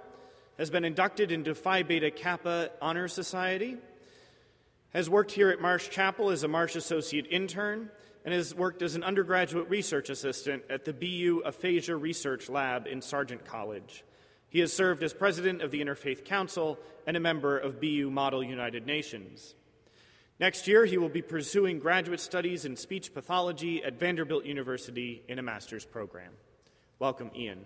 has 0.57 0.69
been 0.69 0.85
inducted 0.85 1.31
into 1.31 1.53
Phi 1.53 1.83
Beta 1.83 2.11
Kappa 2.11 2.71
Honor 2.81 3.07
Society, 3.07 3.77
has 4.93 5.09
worked 5.09 5.31
here 5.31 5.49
at 5.49 5.61
Marsh 5.61 5.89
Chapel 5.89 6.29
as 6.29 6.43
a 6.43 6.47
Marsh 6.47 6.75
Associate 6.75 7.25
Intern, 7.29 7.89
and 8.23 8.33
has 8.33 8.53
worked 8.53 8.81
as 8.81 8.95
an 8.95 9.03
undergraduate 9.03 9.69
research 9.69 10.09
assistant 10.09 10.63
at 10.69 10.85
the 10.85 10.93
BU 10.93 11.41
Aphasia 11.45 11.95
Research 11.95 12.49
Lab 12.49 12.87
in 12.87 13.01
Sargent 13.01 13.45
College. 13.45 14.03
He 14.49 14.59
has 14.59 14.73
served 14.73 15.01
as 15.01 15.13
president 15.13 15.61
of 15.61 15.71
the 15.71 15.81
Interfaith 15.81 16.25
Council 16.25 16.77
and 17.07 17.15
a 17.17 17.21
member 17.21 17.57
of 17.57 17.79
BU 17.79 18.11
Model 18.11 18.43
United 18.43 18.85
Nations. 18.85 19.55
Next 20.41 20.67
year, 20.67 20.85
he 20.85 20.97
will 20.97 21.07
be 21.07 21.21
pursuing 21.21 21.77
graduate 21.77 22.19
studies 22.19 22.65
in 22.65 22.75
speech 22.75 23.13
pathology 23.13 23.83
at 23.83 23.99
Vanderbilt 23.99 24.43
University 24.43 25.21
in 25.27 25.37
a 25.37 25.43
master's 25.43 25.85
program. 25.85 26.31
Welcome, 26.97 27.29
Ian. 27.35 27.63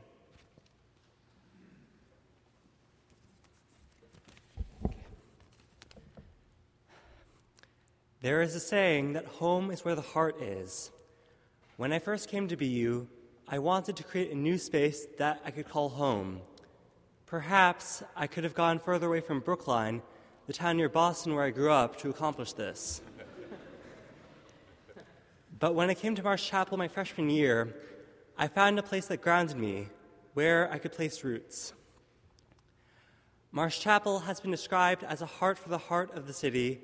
There 8.22 8.42
is 8.42 8.56
a 8.56 8.60
saying 8.60 9.14
that 9.14 9.26
home 9.26 9.72
is 9.72 9.86
where 9.86 9.96
the 9.96 10.02
heart 10.02 10.42
is. 10.42 10.92
When 11.78 11.94
I 11.94 12.00
first 12.00 12.28
came 12.28 12.50
to 12.50 12.58
BU, 12.58 13.08
I 13.48 13.60
wanted 13.60 13.96
to 13.96 14.04
create 14.04 14.32
a 14.32 14.36
new 14.36 14.58
space 14.58 15.08
that 15.18 15.40
I 15.46 15.52
could 15.52 15.70
call 15.70 15.88
home. 15.88 16.42
Perhaps 17.26 18.04
I 18.18 18.28
could 18.28 18.44
have 18.44 18.54
gone 18.54 18.80
further 18.80 19.08
away 19.08 19.22
from 19.22 19.40
Brookline 19.40 20.02
the 20.48 20.54
town 20.54 20.78
near 20.78 20.90
Boston 20.90 21.34
where 21.34 21.44
I 21.44 21.50
grew 21.50 21.72
up, 21.72 21.98
to 22.00 22.10
accomplish 22.10 22.54
this. 22.54 23.02
but 25.60 25.74
when 25.74 25.90
I 25.90 25.96
came 25.96 26.16
to 26.16 26.24
Marsh 26.24 26.48
Chapel 26.48 26.78
my 26.78 26.88
freshman 26.88 27.30
year, 27.30 27.76
I 28.38 28.48
found 28.48 28.78
a 28.78 28.84
place 28.84 29.08
that 29.08 29.22
grounded 29.22 29.58
me, 29.58 29.88
where 30.34 30.72
I 30.72 30.78
could 30.78 30.92
place 30.92 31.24
roots. 31.24 31.74
Marsh 33.52 33.80
Chapel 33.80 34.20
has 34.20 34.40
been 34.40 34.52
described 34.52 35.04
as 35.04 35.22
a 35.22 35.26
heart 35.26 35.58
for 35.58 35.70
the 35.70 35.78
heart 35.78 36.16
of 36.16 36.28
the 36.28 36.34
city 36.34 36.82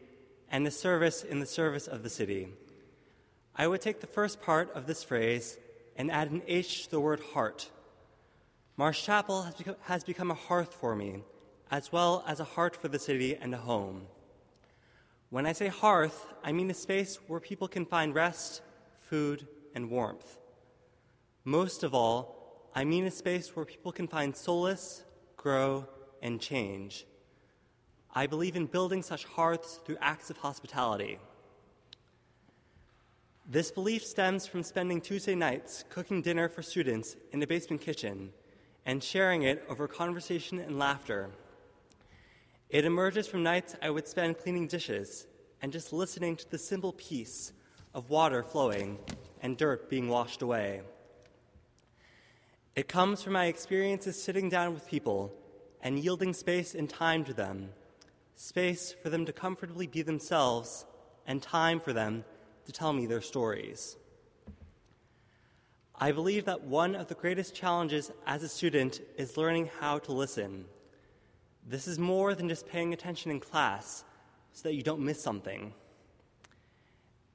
and 0.50 0.65
a 0.65 0.71
service 0.71 1.24
in 1.24 1.39
the 1.39 1.45
service 1.45 1.86
of 1.88 2.02
the 2.02 2.10
city. 2.10 2.47
I 3.56 3.67
would 3.67 3.82
take 3.82 4.00
the 4.00 4.08
first 4.08 4.41
part 4.41 4.74
of 4.74 4.88
this 4.88 5.04
phrase 5.04 5.58
and 5.97 6.10
add 6.10 6.32
an 6.32 6.41
H 6.47 6.86
to 6.86 6.91
the 6.91 7.00
word 7.00 7.19
heart. 7.34 7.69
Marsh 8.78 9.04
Chapel 9.04 9.43
has 9.43 9.54
become, 9.54 9.76
has 9.82 10.04
become 10.04 10.32
a 10.32 10.36
hearth 10.36 10.74
for 10.74 10.95
me, 10.95 11.24
as 11.71 11.91
well 11.91 12.23
as 12.27 12.41
a 12.41 12.43
heart 12.43 12.75
for 12.75 12.89
the 12.89 12.99
city 12.99 13.36
and 13.36 13.55
a 13.55 13.57
home. 13.57 14.03
When 15.29 15.45
I 15.45 15.53
say 15.53 15.69
hearth, 15.69 16.27
I 16.43 16.51
mean 16.51 16.69
a 16.69 16.73
space 16.73 17.17
where 17.27 17.39
people 17.39 17.69
can 17.69 17.86
find 17.86 18.13
rest, 18.13 18.62
food, 18.99 19.47
and 19.73 19.89
warmth. 19.89 20.38
Most 21.45 21.84
of 21.84 21.95
all, 21.95 22.69
I 22.75 22.84
mean 22.84 23.05
a 23.05 23.12
space 23.12 23.55
where 23.55 23.65
people 23.65 23.93
can 23.93 24.07
find 24.10 24.36
solace, 24.36 25.05
grow, 25.38 25.88
and 26.21 26.41
change. 26.41 27.05
I 28.13 28.27
believe 28.27 28.57
in 28.57 28.65
building 28.65 29.01
such 29.01 29.23
hearths 29.23 29.79
through 29.86 29.97
acts 30.01 30.29
of 30.29 30.38
hospitality. 30.38 31.17
This 33.49 33.71
belief 33.71 34.05
stems 34.05 34.45
from 34.45 34.63
spending 34.63 34.99
Tuesday 34.99 35.36
nights 35.36 35.86
cooking 35.89 36.21
dinner 36.21 36.49
for 36.49 36.62
students 36.62 37.15
in 37.31 37.41
a 37.41 37.47
basement 37.47 37.81
kitchen 37.81 38.34
and 38.86 39.01
sharing 39.01 39.43
it 39.43 39.63
over 39.69 39.88
conversation 39.88 40.60
and 40.60 40.77
laughter. 40.77 41.31
It 42.71 42.86
emerges 42.86 43.27
from 43.27 43.43
nights 43.43 43.75
I 43.81 43.89
would 43.89 44.07
spend 44.07 44.38
cleaning 44.38 44.65
dishes 44.65 45.27
and 45.62 45.73
just 45.73 45.91
listening 45.91 46.38
to 46.38 46.49
the 46.49 46.57
simple 46.57 46.93
peace 46.93 47.51
of 47.93 48.10
water 48.10 48.43
flowing 48.43 48.97
and 49.41 49.57
dirt 49.57 49.89
being 49.89 50.07
washed 50.07 50.41
away. 50.41 50.79
It 52.73 52.88
comes 52.88 53.21
from 53.21 53.34
my 53.34 53.47
experiences 53.47 54.23
sitting 54.23 54.47
down 54.47 54.73
with 54.73 54.88
people 54.88 55.34
and 55.81 55.99
yielding 55.99 56.34
space 56.34 56.73
and 56.73 56.89
time 56.89 57.25
to 57.25 57.34
them, 57.34 57.71
space 58.38 58.95
for 59.03 59.10
them 59.10 59.25
to 59.25 59.34
comfortably 59.34 59.86
be 59.86 60.01
themselves, 60.01 60.86
and 61.27 61.41
time 61.41 61.81
for 61.81 61.91
them 61.91 62.23
to 62.65 62.71
tell 62.71 62.93
me 62.93 63.05
their 63.05 63.19
stories. 63.19 63.97
I 65.93 66.13
believe 66.13 66.45
that 66.45 66.63
one 66.63 66.95
of 66.95 67.07
the 67.07 67.15
greatest 67.15 67.53
challenges 67.53 68.12
as 68.25 68.43
a 68.43 68.47
student 68.47 69.01
is 69.17 69.36
learning 69.36 69.69
how 69.81 69.99
to 69.99 70.13
listen 70.13 70.63
this 71.67 71.88
is 71.88 72.00
more 72.00 72.34
than 72.36 72.50
just 72.50 72.67
paying 72.67 72.93
attention 72.93 73.32
in 73.32 73.39
class 73.39 74.04
so 74.54 74.63
that 74.63 74.76
you 74.76 74.84
don't 74.84 75.02
miss 75.02 75.21
something. 75.21 75.74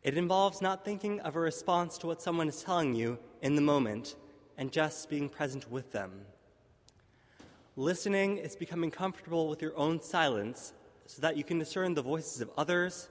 It 0.02 0.16
involves 0.16 0.62
not 0.62 0.84
thinking 0.84 1.20
of 1.20 1.36
a 1.36 1.40
response 1.40 1.98
to 1.98 2.06
what 2.06 2.22
someone 2.22 2.48
is 2.48 2.62
telling 2.62 2.94
you 2.94 3.18
in 3.42 3.56
the 3.56 3.62
moment 3.62 4.16
and 4.56 4.70
just 4.70 5.10
being 5.10 5.28
present 5.28 5.70
with 5.70 5.92
them. 5.92 6.12
Listening 7.76 8.38
is 8.38 8.56
becoming 8.56 8.90
comfortable 8.90 9.48
with 9.48 9.60
your 9.60 9.76
own 9.76 10.00
silence 10.00 10.72
so 11.06 11.20
that 11.22 11.36
you 11.36 11.44
can 11.44 11.58
discern 11.58 11.94
the 11.94 12.02
voices 12.02 12.40
of 12.40 12.50
others, 12.56 13.08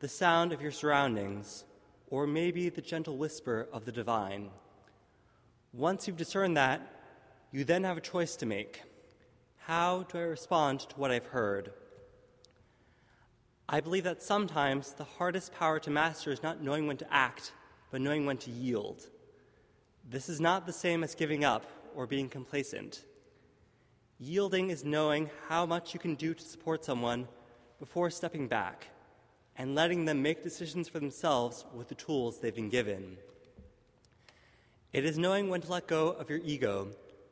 the 0.00 0.08
sound 0.08 0.52
of 0.52 0.60
your 0.60 0.72
surroundings, 0.72 1.64
or 2.08 2.26
maybe 2.26 2.68
the 2.68 2.80
gentle 2.80 3.16
whisper 3.16 3.68
of 3.72 3.84
the 3.84 3.92
divine. 3.92 4.50
Once 5.72 6.06
you've 6.06 6.16
discerned 6.16 6.56
that, 6.56 6.80
you 7.52 7.64
then 7.64 7.84
have 7.84 7.96
a 7.96 8.00
choice 8.00 8.36
to 8.36 8.46
make. 8.46 8.82
How 9.68 10.04
do 10.04 10.16
I 10.16 10.22
respond 10.22 10.80
to 10.80 10.96
what 10.96 11.10
I've 11.10 11.26
heard? 11.26 11.72
I 13.68 13.80
believe 13.80 14.04
that 14.04 14.22
sometimes 14.22 14.94
the 14.94 15.04
hardest 15.04 15.52
power 15.52 15.78
to 15.80 15.90
master 15.90 16.32
is 16.32 16.42
not 16.42 16.62
knowing 16.62 16.86
when 16.86 16.96
to 16.96 17.12
act, 17.12 17.52
but 17.90 18.00
knowing 18.00 18.24
when 18.24 18.38
to 18.38 18.50
yield. 18.50 19.02
This 20.08 20.30
is 20.30 20.40
not 20.40 20.64
the 20.64 20.72
same 20.72 21.04
as 21.04 21.14
giving 21.14 21.44
up 21.44 21.66
or 21.94 22.06
being 22.06 22.30
complacent. 22.30 23.04
Yielding 24.18 24.70
is 24.70 24.86
knowing 24.86 25.28
how 25.50 25.66
much 25.66 25.92
you 25.92 26.00
can 26.00 26.14
do 26.14 26.32
to 26.32 26.42
support 26.42 26.82
someone 26.82 27.28
before 27.78 28.08
stepping 28.08 28.48
back 28.48 28.86
and 29.54 29.74
letting 29.74 30.06
them 30.06 30.22
make 30.22 30.42
decisions 30.42 30.88
for 30.88 30.98
themselves 30.98 31.66
with 31.74 31.88
the 31.88 31.94
tools 31.94 32.38
they've 32.38 32.54
been 32.54 32.70
given. 32.70 33.18
It 34.94 35.04
is 35.04 35.18
knowing 35.18 35.50
when 35.50 35.60
to 35.60 35.70
let 35.70 35.86
go 35.86 36.12
of 36.12 36.30
your 36.30 36.40
ego 36.42 36.88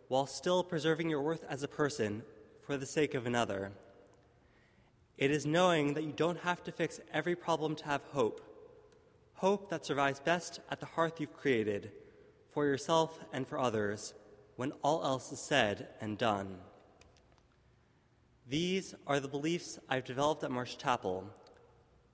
while 0.08 0.26
still 0.26 0.62
preserving 0.62 1.10
your 1.10 1.22
worth 1.22 1.44
as 1.48 1.62
a 1.62 1.68
person 1.68 2.22
for 2.62 2.76
the 2.76 2.86
sake 2.86 3.14
of 3.14 3.26
another. 3.26 3.72
It 5.18 5.30
is 5.30 5.46
knowing 5.46 5.94
that 5.94 6.04
you 6.04 6.12
don't 6.12 6.40
have 6.40 6.62
to 6.64 6.72
fix 6.72 7.00
every 7.12 7.34
problem 7.34 7.74
to 7.76 7.84
have 7.86 8.02
hope, 8.12 8.40
hope 9.34 9.70
that 9.70 9.84
survives 9.84 10.20
best 10.20 10.60
at 10.70 10.80
the 10.80 10.86
hearth 10.86 11.20
you've 11.20 11.36
created 11.36 11.90
for 12.50 12.66
yourself 12.66 13.18
and 13.32 13.46
for 13.46 13.58
others 13.58 14.14
when 14.56 14.72
all 14.82 15.04
else 15.04 15.32
is 15.32 15.40
said 15.40 15.88
and 16.00 16.18
done. 16.18 16.58
These 18.48 18.94
are 19.06 19.20
the 19.20 19.28
beliefs 19.28 19.78
I've 19.88 20.04
developed 20.04 20.44
at 20.44 20.50
Marsh 20.50 20.76
Chapel. 20.76 21.24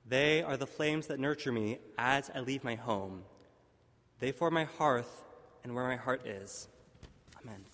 They 0.09 0.42
are 0.42 0.57
the 0.57 0.66
flames 0.66 1.07
that 1.09 1.20
nurture 1.20 1.52
me 1.52 1.78
as 1.98 2.31
I 2.35 2.40
leave 2.40 2.64
my 2.64 2.74
home. 2.74 3.22
They 4.18 4.33
form 4.33 4.55
my 4.55 4.64
hearth 4.64 5.24
and 5.62 5.74
where 5.74 5.87
my 5.87 5.96
heart 5.96 6.26
is. 6.26 6.68
Amen. 7.42 7.72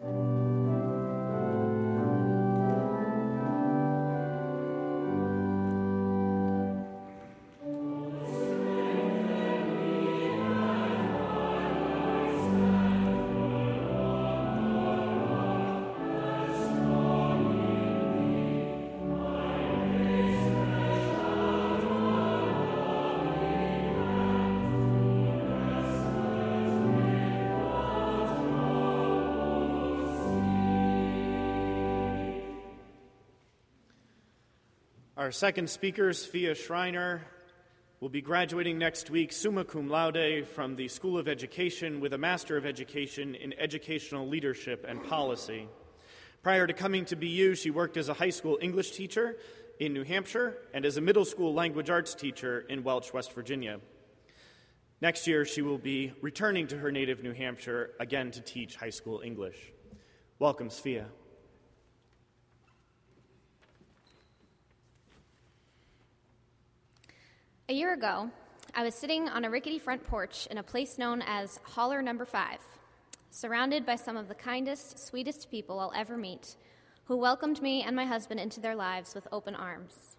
Thank 0.00 0.14
you. 0.14 0.35
Our 35.26 35.32
second 35.32 35.68
speaker, 35.68 36.10
Svea 36.10 36.54
Schreiner, 36.54 37.20
will 37.98 38.08
be 38.08 38.20
graduating 38.20 38.78
next 38.78 39.10
week 39.10 39.32
summa 39.32 39.64
cum 39.64 39.88
laude 39.88 40.46
from 40.46 40.76
the 40.76 40.86
School 40.86 41.18
of 41.18 41.26
Education 41.26 41.98
with 41.98 42.12
a 42.12 42.18
Master 42.18 42.56
of 42.56 42.64
Education 42.64 43.34
in 43.34 43.52
Educational 43.54 44.28
Leadership 44.28 44.86
and 44.88 45.02
Policy. 45.02 45.66
Prior 46.44 46.64
to 46.68 46.72
coming 46.72 47.04
to 47.06 47.16
BU, 47.16 47.56
she 47.56 47.72
worked 47.72 47.96
as 47.96 48.08
a 48.08 48.14
high 48.14 48.30
school 48.30 48.56
English 48.62 48.92
teacher 48.92 49.36
in 49.80 49.92
New 49.92 50.04
Hampshire 50.04 50.58
and 50.72 50.86
as 50.86 50.96
a 50.96 51.00
middle 51.00 51.24
school 51.24 51.52
language 51.52 51.90
arts 51.90 52.14
teacher 52.14 52.60
in 52.60 52.84
Welch, 52.84 53.12
West 53.12 53.32
Virginia. 53.32 53.80
Next 55.00 55.26
year, 55.26 55.44
she 55.44 55.60
will 55.60 55.76
be 55.76 56.12
returning 56.22 56.68
to 56.68 56.78
her 56.78 56.92
native 56.92 57.24
New 57.24 57.32
Hampshire 57.32 57.90
again 57.98 58.30
to 58.30 58.40
teach 58.40 58.76
high 58.76 58.90
school 58.90 59.22
English. 59.24 59.72
Welcome, 60.38 60.68
Svea. 60.68 61.06
A 67.68 67.72
year 67.72 67.94
ago, 67.94 68.30
I 68.76 68.84
was 68.84 68.94
sitting 68.94 69.28
on 69.28 69.44
a 69.44 69.50
rickety 69.50 69.80
front 69.80 70.04
porch 70.04 70.46
in 70.52 70.58
a 70.58 70.62
place 70.62 70.98
known 70.98 71.20
as 71.26 71.58
Holler 71.64 72.00
Number 72.00 72.24
Five, 72.24 72.60
surrounded 73.32 73.84
by 73.84 73.96
some 73.96 74.16
of 74.16 74.28
the 74.28 74.36
kindest, 74.36 75.04
sweetest 75.04 75.50
people 75.50 75.80
I'll 75.80 75.92
ever 75.92 76.16
meet, 76.16 76.54
who 77.06 77.16
welcomed 77.16 77.60
me 77.60 77.82
and 77.82 77.96
my 77.96 78.04
husband 78.04 78.38
into 78.38 78.60
their 78.60 78.76
lives 78.76 79.16
with 79.16 79.26
open 79.32 79.56
arms. 79.56 80.16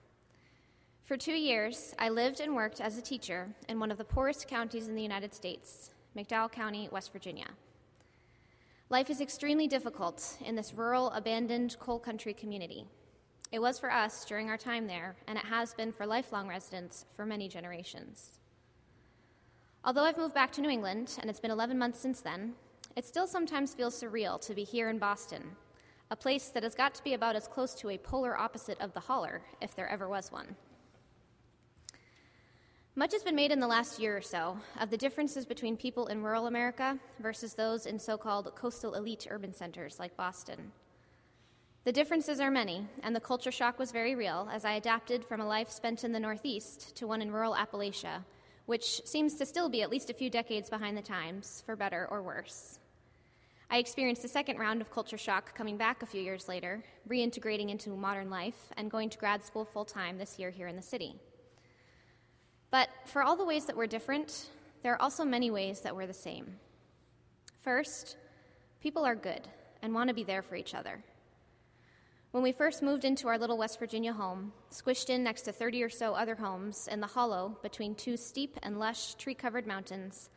For 1.05 1.15
two 1.15 1.35
years, 1.35 1.95
I 1.97 2.09
lived 2.09 2.41
and 2.41 2.53
worked 2.53 2.81
as 2.81 2.97
a 2.97 3.01
teacher 3.01 3.47
in 3.69 3.79
one 3.79 3.91
of 3.91 3.97
the 3.97 4.03
poorest 4.03 4.49
counties 4.49 4.89
in 4.89 4.95
the 4.95 5.01
United 5.01 5.33
States, 5.33 5.91
McDowell 6.17 6.51
County, 6.51 6.89
West 6.91 7.13
Virginia. 7.13 7.47
Life 8.89 9.09
is 9.09 9.21
extremely 9.21 9.69
difficult 9.69 10.37
in 10.43 10.55
this 10.55 10.73
rural, 10.73 11.11
abandoned 11.11 11.77
coal 11.79 11.97
country 11.97 12.33
community. 12.33 12.87
It 13.51 13.59
was 13.59 13.79
for 13.79 13.91
us 13.91 14.25
during 14.25 14.49
our 14.49 14.57
time 14.57 14.87
there, 14.87 15.15
and 15.27 15.37
it 15.37 15.45
has 15.45 15.73
been 15.73 15.93
for 15.93 16.05
lifelong 16.05 16.47
residents 16.49 17.05
for 17.15 17.25
many 17.25 17.47
generations. 17.47 18.39
Although 19.85 20.03
I've 20.03 20.17
moved 20.17 20.33
back 20.33 20.51
to 20.53 20.61
New 20.61 20.69
England, 20.69 21.17
and 21.21 21.29
it's 21.29 21.39
been 21.39 21.51
11 21.51 21.77
months 21.77 21.99
since 21.99 22.19
then, 22.19 22.55
it 22.97 23.05
still 23.05 23.25
sometimes 23.25 23.73
feels 23.73 24.01
surreal 24.01 24.41
to 24.45 24.53
be 24.53 24.65
here 24.65 24.89
in 24.89 24.99
Boston, 24.99 25.55
a 26.11 26.15
place 26.15 26.49
that 26.49 26.63
has 26.63 26.75
got 26.75 26.93
to 26.95 27.03
be 27.03 27.13
about 27.13 27.37
as 27.37 27.47
close 27.47 27.73
to 27.75 27.89
a 27.89 27.97
polar 27.97 28.37
opposite 28.37 28.79
of 28.81 28.93
the 28.93 28.99
holler, 28.99 29.41
if 29.61 29.75
there 29.75 29.87
ever 29.87 30.09
was 30.09 30.29
one. 30.31 30.55
Much 32.95 33.13
has 33.13 33.23
been 33.23 33.35
made 33.35 33.51
in 33.51 33.59
the 33.59 33.67
last 33.67 33.99
year 33.99 34.17
or 34.17 34.21
so 34.21 34.57
of 34.79 34.89
the 34.89 34.97
differences 34.97 35.45
between 35.45 35.77
people 35.77 36.07
in 36.07 36.23
rural 36.23 36.47
America 36.47 36.97
versus 37.19 37.53
those 37.53 37.85
in 37.85 37.99
so 37.99 38.17
called 38.17 38.51
coastal 38.55 38.95
elite 38.95 39.27
urban 39.29 39.53
centers 39.53 39.99
like 39.99 40.17
Boston. 40.17 40.71
The 41.87 41.93
differences 41.93 42.41
are 42.41 42.51
many, 42.51 42.85
and 43.01 43.15
the 43.15 43.21
culture 43.21 43.49
shock 43.49 43.79
was 43.79 43.93
very 43.93 44.13
real 44.13 44.49
as 44.51 44.65
I 44.65 44.73
adapted 44.73 45.23
from 45.23 45.39
a 45.39 45.47
life 45.47 45.71
spent 45.71 46.03
in 46.03 46.11
the 46.11 46.19
Northeast 46.19 46.93
to 46.97 47.07
one 47.07 47.21
in 47.21 47.31
rural 47.31 47.55
Appalachia, 47.55 48.25
which 48.65 49.01
seems 49.05 49.35
to 49.35 49.45
still 49.45 49.69
be 49.69 49.81
at 49.81 49.89
least 49.89 50.09
a 50.09 50.13
few 50.13 50.29
decades 50.29 50.69
behind 50.69 50.97
the 50.97 51.01
times, 51.01 51.63
for 51.65 51.77
better 51.77 52.05
or 52.11 52.21
worse. 52.21 52.79
I 53.71 53.77
experienced 53.77 54.21
the 54.21 54.27
second 54.27 54.59
round 54.59 54.81
of 54.81 54.91
culture 54.91 55.17
shock 55.17 55.55
coming 55.55 55.77
back 55.77 56.03
a 56.03 56.05
few 56.05 56.21
years 56.21 56.49
later, 56.49 56.83
reintegrating 57.07 57.69
into 57.69 57.91
modern 57.91 58.29
life, 58.29 58.67
and 58.75 58.91
going 58.91 59.09
to 59.11 59.17
grad 59.17 59.45
school 59.45 59.63
full 59.63 59.85
time 59.85 60.17
this 60.17 60.37
year 60.37 60.49
here 60.49 60.67
in 60.67 60.75
the 60.75 60.81
city. 60.81 61.15
But 62.69 62.89
for 63.05 63.23
all 63.23 63.37
the 63.37 63.45
ways 63.45 63.63
that 63.63 63.77
we're 63.77 63.87
different, 63.87 64.49
there 64.83 64.91
are 64.91 65.01
also 65.01 65.23
many 65.23 65.51
ways 65.51 65.79
that 65.83 65.95
we're 65.95 66.05
the 66.05 66.13
same. 66.13 66.57
First, 67.63 68.17
people 68.81 69.05
are 69.05 69.15
good 69.15 69.47
and 69.81 69.93
want 69.93 70.09
to 70.09 70.13
be 70.13 70.25
there 70.25 70.41
for 70.41 70.57
each 70.57 70.75
other. 70.75 71.01
When 72.31 72.43
we 72.43 72.51
first 72.51 72.83
moved 72.83 73.05
into 73.05 73.29
our 73.29 73.37
little 73.37 73.57
West 73.57 73.79
Virginia 73.79 74.11
home, 74.11 74.51
squished 74.69 75.09
in 75.09 75.23
next 75.23 75.43
to 75.43 75.53
30 75.53 75.81
or 75.83 75.89
so 75.89 76.13
other 76.13 76.35
homes 76.35 76.89
in 76.91 76.99
the 76.99 77.07
hollow 77.07 77.57
between 77.63 77.95
two 77.95 78.17
steep 78.17 78.57
and 78.61 78.77
lush 78.77 79.15
tree 79.15 79.33
covered 79.33 79.65
mountains, 79.65 80.29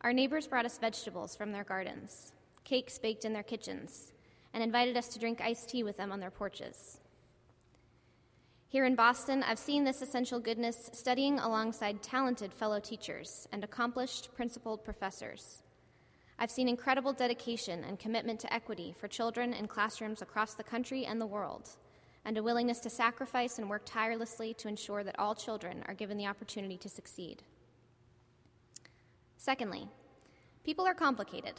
our 0.00 0.14
neighbors 0.14 0.46
brought 0.46 0.64
us 0.64 0.78
vegetables 0.78 1.36
from 1.36 1.52
their 1.52 1.64
gardens, 1.64 2.32
cakes 2.64 2.98
baked 2.98 3.26
in 3.26 3.34
their 3.34 3.42
kitchens, 3.42 4.12
and 4.54 4.62
invited 4.62 4.96
us 4.96 5.08
to 5.08 5.18
drink 5.18 5.42
iced 5.42 5.68
tea 5.68 5.82
with 5.82 5.98
them 5.98 6.10
on 6.10 6.20
their 6.20 6.30
porches. 6.30 7.00
Here 8.68 8.86
in 8.86 8.94
Boston, 8.94 9.42
I've 9.42 9.58
seen 9.58 9.84
this 9.84 10.00
essential 10.00 10.40
goodness 10.40 10.90
studying 10.94 11.38
alongside 11.38 12.02
talented 12.02 12.52
fellow 12.52 12.80
teachers 12.80 13.46
and 13.52 13.62
accomplished 13.62 14.34
principled 14.34 14.84
professors. 14.84 15.62
I've 16.38 16.50
seen 16.50 16.68
incredible 16.68 17.14
dedication 17.14 17.82
and 17.84 17.98
commitment 17.98 18.40
to 18.40 18.52
equity 18.52 18.94
for 18.98 19.08
children 19.08 19.54
in 19.54 19.68
classrooms 19.68 20.20
across 20.20 20.52
the 20.52 20.62
country 20.62 21.06
and 21.06 21.18
the 21.18 21.26
world, 21.26 21.70
and 22.26 22.36
a 22.36 22.42
willingness 22.42 22.80
to 22.80 22.90
sacrifice 22.90 23.58
and 23.58 23.70
work 23.70 23.82
tirelessly 23.86 24.52
to 24.54 24.68
ensure 24.68 25.02
that 25.02 25.18
all 25.18 25.34
children 25.34 25.82
are 25.86 25.94
given 25.94 26.18
the 26.18 26.26
opportunity 26.26 26.76
to 26.76 26.90
succeed. 26.90 27.42
Secondly, 29.38 29.88
people 30.62 30.86
are 30.86 30.92
complicated, 30.92 31.54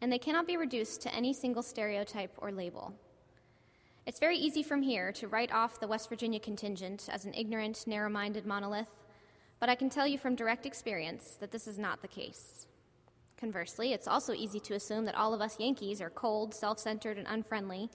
and 0.00 0.10
they 0.10 0.18
cannot 0.18 0.46
be 0.46 0.56
reduced 0.56 1.02
to 1.02 1.14
any 1.14 1.34
single 1.34 1.62
stereotype 1.62 2.32
or 2.38 2.50
label. 2.50 2.94
It's 4.06 4.20
very 4.20 4.38
easy 4.38 4.62
from 4.62 4.80
here 4.80 5.12
to 5.12 5.28
write 5.28 5.52
off 5.52 5.80
the 5.80 5.88
West 5.88 6.08
Virginia 6.08 6.40
contingent 6.40 7.08
as 7.12 7.26
an 7.26 7.34
ignorant, 7.34 7.86
narrow 7.86 8.08
minded 8.08 8.46
monolith, 8.46 9.04
but 9.60 9.68
I 9.68 9.74
can 9.74 9.90
tell 9.90 10.06
you 10.06 10.16
from 10.16 10.36
direct 10.36 10.64
experience 10.64 11.36
that 11.40 11.50
this 11.50 11.66
is 11.66 11.78
not 11.78 12.00
the 12.00 12.08
case. 12.08 12.66
Conversely, 13.38 13.92
it's 13.92 14.08
also 14.08 14.32
easy 14.32 14.58
to 14.60 14.74
assume 14.74 15.04
that 15.04 15.14
all 15.14 15.34
of 15.34 15.42
us 15.42 15.60
Yankees 15.60 16.00
are 16.00 16.08
cold, 16.08 16.54
self 16.54 16.78
centered, 16.78 17.18
and 17.18 17.26
unfriendly, 17.28 17.90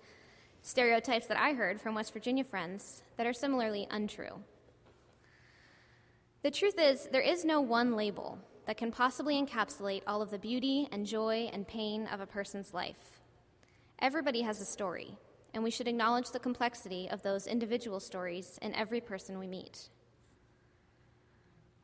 stereotypes 0.61 1.25
that 1.27 1.39
I 1.39 1.53
heard 1.53 1.81
from 1.81 1.95
West 1.95 2.13
Virginia 2.13 2.43
friends 2.43 3.01
that 3.17 3.25
are 3.25 3.33
similarly 3.33 3.87
untrue. 3.89 4.43
The 6.43 6.51
truth 6.51 6.75
is, 6.77 7.07
there 7.11 7.21
is 7.21 7.43
no 7.43 7.59
one 7.59 7.95
label 7.95 8.37
that 8.67 8.77
can 8.77 8.91
possibly 8.91 9.41
encapsulate 9.41 10.03
all 10.05 10.21
of 10.21 10.29
the 10.29 10.37
beauty 10.37 10.87
and 10.91 11.07
joy 11.07 11.49
and 11.51 11.67
pain 11.67 12.07
of 12.07 12.19
a 12.19 12.27
person's 12.27 12.73
life. 12.73 13.19
Everybody 13.99 14.41
has 14.43 14.61
a 14.61 14.65
story, 14.65 15.17
and 15.55 15.63
we 15.63 15.71
should 15.71 15.87
acknowledge 15.87 16.29
the 16.29 16.39
complexity 16.39 17.09
of 17.09 17.23
those 17.23 17.47
individual 17.47 17.99
stories 17.99 18.59
in 18.61 18.75
every 18.75 19.01
person 19.01 19.39
we 19.39 19.47
meet. 19.47 19.89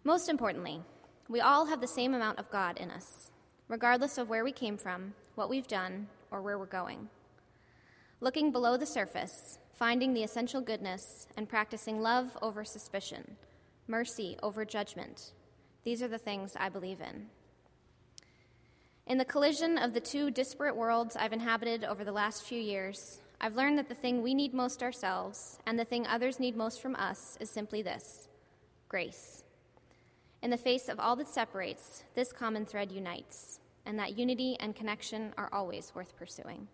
Most 0.04 0.30
importantly, 0.30 0.80
we 1.28 1.42
all 1.42 1.66
have 1.66 1.82
the 1.82 1.88
same 1.88 2.14
amount 2.14 2.38
of 2.38 2.52
God 2.52 2.78
in 2.78 2.92
us 2.92 3.32
regardless 3.68 4.18
of 4.18 4.30
where 4.30 4.44
we 4.44 4.52
came 4.52 4.78
from, 4.78 5.14
what 5.36 5.50
we've 5.50 5.68
done, 5.68 6.08
or 6.32 6.42
where 6.42 6.58
we're 6.58 6.66
going. 6.66 7.10
Looking 8.20 8.52
below 8.52 8.78
the 8.78 8.86
surface, 8.86 9.60
finding 9.74 10.14
the 10.14 10.24
essential 10.24 10.62
goodness, 10.62 11.28
and 11.38 11.48
practicing 11.48 12.02
love 12.02 12.38
over 12.42 12.64
suspicion, 12.64 13.38
mercy 13.88 14.38
over 14.42 14.66
judgment. 14.66 15.34
These 15.84 16.02
are 16.02 16.08
the 16.08 16.18
things 16.18 16.54
I 16.58 16.70
believe 16.70 17.00
in. 17.02 17.28
In 19.06 19.18
the 19.18 19.26
collision 19.26 19.78
of 19.78 19.94
the 19.94 20.02
two 20.02 20.32
disparate 20.32 20.76
worlds 20.76 21.16
I've 21.16 21.32
inhabited 21.32 21.86
over 21.86 22.04
the 22.04 22.12
last 22.12 22.44
few 22.44 22.60
years, 22.60 23.22
I've 23.40 23.56
learned 23.56 23.78
that 23.78 23.88
the 23.88 23.96
thing 23.96 24.22
we 24.22 24.34
need 24.34 24.54
most 24.54 24.82
ourselves 24.82 25.60
and 25.66 25.78
the 25.78 25.86
thing 25.86 26.08
others 26.08 26.40
need 26.40 26.58
most 26.58 26.82
from 26.82 26.96
us 26.96 27.38
is 27.40 27.50
simply 27.50 27.82
this 27.82 28.28
grace. 28.90 29.44
In 30.48 30.52
the 30.52 30.58
face 30.58 30.88
of 30.88 30.98
all 30.98 31.18
that 31.18 31.28
separates, 31.28 32.06
this 32.16 32.32
common 32.32 32.66
thread 32.66 32.90
unites, 32.90 33.60
and 33.86 34.00
that 34.00 34.18
unity 34.18 34.56
and 34.62 34.74
connection 34.74 35.34
are 35.38 35.50
always 35.52 35.92
worth 35.94 36.16
pursuing. 36.16 36.70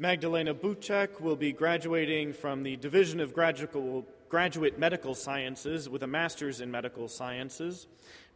Magdalena 0.00 0.54
Buczek 0.54 1.20
will 1.20 1.36
be 1.36 1.52
graduating 1.52 2.32
from 2.32 2.62
the 2.62 2.74
Division 2.76 3.20
of 3.20 3.34
Graduate 3.34 4.78
Medical 4.78 5.14
Sciences 5.14 5.90
with 5.90 6.02
a 6.02 6.06
master's 6.06 6.62
in 6.62 6.70
medical 6.70 7.06
sciences. 7.06 7.86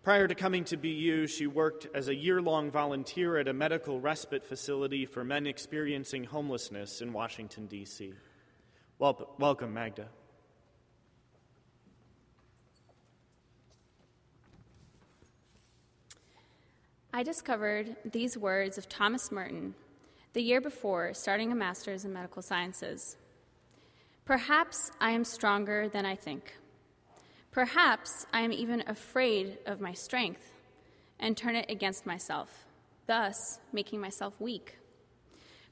Prior 0.02 0.28
to 0.28 0.34
coming 0.34 0.64
to 0.64 0.76
BU, 0.76 1.26
she 1.26 1.46
worked 1.46 1.86
as 1.94 2.08
a 2.08 2.14
year 2.14 2.42
long 2.42 2.70
volunteer 2.70 3.38
at 3.38 3.48
a 3.48 3.54
medical 3.54 3.98
respite 3.98 4.44
facility 4.44 5.06
for 5.06 5.24
men 5.24 5.46
experiencing 5.46 6.24
homelessness 6.24 7.00
in 7.00 7.14
Washington, 7.14 7.64
D.C. 7.66 8.12
Wel- 8.98 9.34
welcome, 9.38 9.72
Magda. 9.72 10.08
I 17.14 17.22
discovered 17.22 17.96
these 18.04 18.36
words 18.36 18.76
of 18.76 18.86
Thomas 18.86 19.32
Merton 19.32 19.74
the 20.35 20.43
year 20.43 20.61
before 20.61 21.14
starting 21.14 21.53
a 21.53 21.55
master's 21.55 22.05
in 22.05 22.12
medical 22.12 22.43
sciences. 22.43 23.16
Perhaps 24.24 24.91
I 25.01 25.12
am 25.12 25.24
stronger 25.24 25.89
than 25.89 26.05
I 26.05 26.16
think. 26.16 26.57
Perhaps 27.53 28.26
I 28.32 28.41
am 28.41 28.53
even 28.53 28.82
afraid 28.89 29.59
of 29.64 29.80
my 29.80 29.93
strength 29.93 30.51
and 31.20 31.37
turn 31.37 31.55
it 31.55 31.70
against 31.70 32.05
myself, 32.05 32.66
thus 33.07 33.61
making 33.72 34.01
myself 34.01 34.35
weak. 34.41 34.76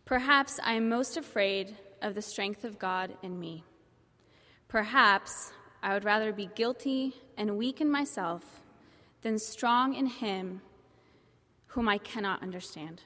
Perhaps 0.04 0.60
I 0.62 0.74
am 0.74 0.88
most 0.88 1.16
afraid 1.16 1.76
of 2.00 2.14
the 2.14 2.22
strength 2.22 2.62
of 2.62 2.78
God 2.78 3.12
in 3.20 3.40
me. 3.40 3.64
Perhaps 4.68 5.52
I 5.82 5.92
would 5.92 6.04
rather 6.04 6.32
be 6.32 6.48
guilty 6.54 7.14
and 7.36 7.58
weak 7.58 7.80
in 7.80 7.90
myself 7.90 8.62
than 9.22 9.40
strong 9.40 9.94
in 9.94 10.06
Him 10.06 10.62
whom 11.68 11.88
I 11.88 11.98
cannot 11.98 12.42
understand. 12.42 13.02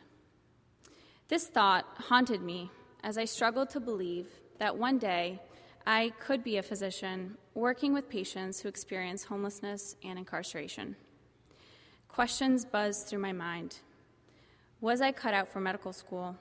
This 1.28 1.48
thought 1.48 1.86
haunted 1.98 2.40
me 2.40 2.70
as 3.02 3.18
I 3.18 3.24
struggled 3.24 3.70
to 3.70 3.80
believe 3.80 4.28
that 4.58 4.78
one 4.78 4.98
day 4.98 5.40
I 5.84 6.12
could 6.20 6.44
be 6.44 6.56
a 6.56 6.62
physician 6.62 7.36
working 7.54 7.92
with 7.92 8.08
patients 8.08 8.60
who 8.60 8.68
experience 8.68 9.24
homelessness 9.24 9.96
and 10.04 10.18
incarceration. 10.18 10.94
Questions 12.08 12.64
buzzed 12.64 13.08
through 13.08 13.18
my 13.18 13.32
mind. 13.32 13.78
Was 14.80 15.00
I 15.00 15.10
cut 15.10 15.34
out 15.34 15.48
for 15.48 15.60
medical 15.60 15.92
school? 15.92 16.36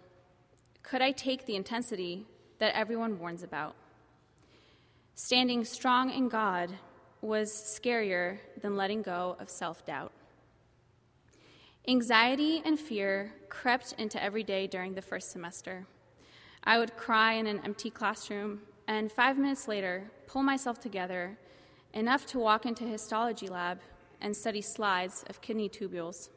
Could 0.84 1.02
I 1.02 1.12
take 1.12 1.46
the 1.46 1.56
intensity 1.56 2.28
that 2.60 2.76
everyone 2.76 3.18
warns 3.18 3.42
about? 3.42 3.76
Standing 5.16 5.66
strong 5.66 6.12
in 6.12 6.30
God 6.30 6.70
was 7.22 7.52
scarier 7.52 8.38
than 8.62 8.76
letting 8.76 9.02
go 9.02 9.36
of 9.40 9.50
self 9.50 9.86
doubt. 9.86 10.12
Anxiety 11.88 12.64
and 12.66 12.80
fear 12.80 13.32
crept 13.48 13.94
into 14.00 14.22
every 14.22 14.44
day 14.44 14.66
during 14.66 14.96
the 14.96 15.04
first 15.04 15.30
semester. 15.30 15.86
I 16.64 16.80
would 16.80 16.98
cry 16.98 17.34
in 17.34 17.46
an 17.46 17.62
empty 17.64 17.92
classroom, 17.92 18.62
and 18.88 19.12
five 19.12 19.38
minutes 19.38 19.68
later, 19.68 20.10
pull 20.26 20.42
myself 20.42 20.80
together 20.80 21.38
enough 21.94 22.26
to 22.26 22.40
walk 22.40 22.66
into 22.66 22.86
histology 22.86 23.48
lab 23.48 23.82
and 24.20 24.36
study 24.36 24.62
slides 24.62 25.24
of 25.30 25.42
kidney 25.42 25.70
tubules. 25.70 26.30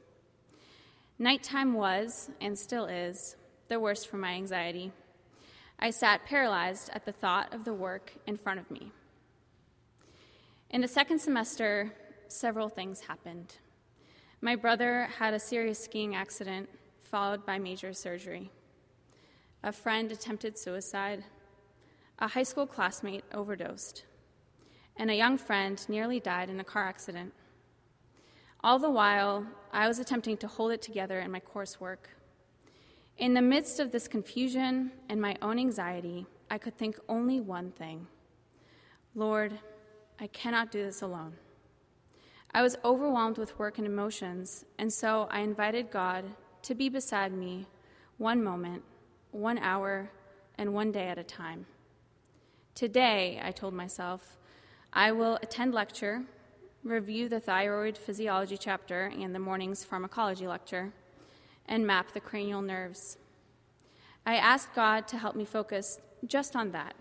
Nighttime 1.19 1.73
was, 1.73 2.31
and 2.43 2.59
still 2.59 2.85
is, 2.85 3.35
the 3.69 3.81
worst 3.81 4.07
for 4.07 4.19
my 4.19 4.33
anxiety. 4.33 4.93
I 5.79 5.91
sat 5.91 6.27
paralyzed 6.27 6.91
at 6.93 7.07
the 7.07 7.13
thought 7.13 7.55
of 7.55 7.65
the 7.65 7.73
work 7.73 8.13
in 8.27 8.37
front 8.37 8.61
of 8.61 8.71
me. 8.71 8.93
In 10.69 10.83
the 10.83 10.89
second 10.89 11.21
semester, 11.21 11.95
several 12.29 12.69
things 12.69 13.01
happened. 13.01 13.55
My 14.41 14.55
brother 14.55 15.09
had 15.19 15.35
a 15.35 15.41
serious 15.41 15.83
skiing 15.83 16.15
accident, 16.15 16.69
followed 17.03 17.45
by 17.45 17.59
major 17.59 17.93
surgery. 17.93 18.53
A 19.65 19.73
friend 19.73 20.13
attempted 20.13 20.57
suicide. 20.57 21.25
A 22.21 22.29
high 22.29 22.45
school 22.45 22.67
classmate 22.67 23.25
overdosed. 23.35 24.05
And 24.97 25.11
a 25.11 25.17
young 25.17 25.39
friend 25.39 25.85
nearly 25.89 26.21
died 26.21 26.51
in 26.51 26.61
a 26.61 26.65
car 26.65 26.85
accident. 26.85 27.33
All 28.63 28.79
the 28.79 28.91
while, 28.91 29.45
I 29.73 29.89
was 29.89 29.99
attempting 29.99 30.37
to 30.39 30.47
hold 30.47 30.71
it 30.71 30.83
together 30.83 31.19
in 31.19 31.33
my 31.33 31.41
coursework. 31.41 32.07
In 33.17 33.35
the 33.35 33.43
midst 33.43 33.81
of 33.81 33.91
this 33.91 34.07
confusion 34.07 34.93
and 35.09 35.21
my 35.21 35.37
own 35.43 35.59
anxiety, 35.59 36.27
I 36.49 36.59
could 36.59 36.79
think 36.79 36.97
only 37.09 37.41
one 37.41 37.73
thing 37.73 38.07
Lord, 39.17 39.59
I 40.21 40.29
cannot 40.29 40.71
do 40.71 40.85
this 40.85 41.03
alone. 41.03 41.35
I 42.53 42.63
was 42.63 42.79
overwhelmed 42.85 43.37
with 43.37 43.59
work 43.59 43.79
and 43.79 43.87
emotions, 43.87 44.65
and 44.79 44.93
so 44.93 45.29
I 45.31 45.41
invited 45.41 45.91
God 45.91 46.25
to 46.63 46.75
be 46.75 46.89
beside 46.89 47.33
me 47.33 47.67
one 48.17 48.43
moment, 48.43 48.83
one 49.33 49.59
hour, 49.59 50.11
and 50.57 50.73
one 50.73 50.91
day 50.91 51.09
at 51.09 51.19
a 51.19 51.25
time. 51.25 51.67
Today, 52.75 53.41
I 53.43 53.53
told 53.53 53.75
myself, 53.75 54.39
I 54.93 55.13
will 55.13 55.39
attend 55.43 55.75
lecture, 55.75 56.25
review 56.83 57.29
the 57.29 57.39
thyroid 57.39 57.99
physiology 57.99 58.57
chapter 58.57 59.13
and 59.15 59.35
the 59.35 59.39
morning's 59.39 59.85
pharmacology 59.85 60.47
lecture, 60.47 60.93
and 61.67 61.87
map 61.87 62.13
the 62.13 62.21
cranial 62.21 62.63
nerves. 62.63 63.19
I 64.25 64.37
asked 64.37 64.75
God 64.75 65.07
to 65.09 65.19
help 65.19 65.37
me 65.37 65.45
focus 65.45 66.01
just 66.27 66.57
on 66.57 66.73
that, 66.73 66.95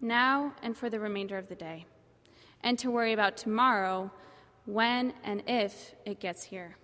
now 0.00 0.54
and 0.62 0.76
for 0.76 0.90
the 0.90 1.00
remainder 1.00 1.38
of 1.38 1.48
the 1.48 1.54
day, 1.54 1.86
and 2.62 2.78
to 2.78 2.90
worry 2.90 3.14
about 3.14 3.36
tomorrow 3.38 4.10
when 4.64 5.14
and 5.24 5.42
if 5.46 5.94
it 6.04 6.20
gets 6.20 6.44
here. 6.44 6.76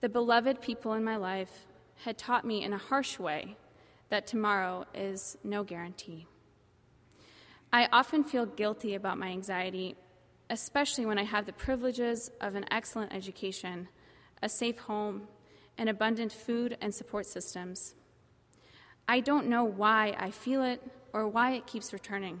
The 0.00 0.08
beloved 0.08 0.60
people 0.60 0.92
in 0.94 1.04
my 1.04 1.16
life 1.16 1.66
had 2.04 2.18
taught 2.18 2.44
me 2.44 2.62
in 2.62 2.72
a 2.72 2.78
harsh 2.78 3.18
way 3.18 3.56
that 4.10 4.26
tomorrow 4.26 4.84
is 4.94 5.36
no 5.44 5.64
guarantee. 5.64 6.26
I 7.72 7.88
often 7.92 8.24
feel 8.24 8.46
guilty 8.46 8.94
about 8.94 9.18
my 9.18 9.28
anxiety, 9.28 9.96
especially 10.48 11.04
when 11.04 11.18
I 11.18 11.24
have 11.24 11.46
the 11.46 11.52
privileges 11.52 12.30
of 12.40 12.54
an 12.54 12.64
excellent 12.70 13.12
education, 13.12 13.88
a 14.42 14.48
safe 14.48 14.78
home, 14.78 15.28
and 15.76 15.88
abundant 15.88 16.32
food 16.32 16.76
and 16.80 16.94
support 16.94 17.26
systems. 17.26 17.94
I 19.06 19.20
don't 19.20 19.46
know 19.46 19.64
why 19.64 20.16
I 20.18 20.30
feel 20.30 20.62
it 20.62 20.82
or 21.12 21.28
why 21.28 21.52
it 21.52 21.66
keeps 21.66 21.92
returning, 21.92 22.40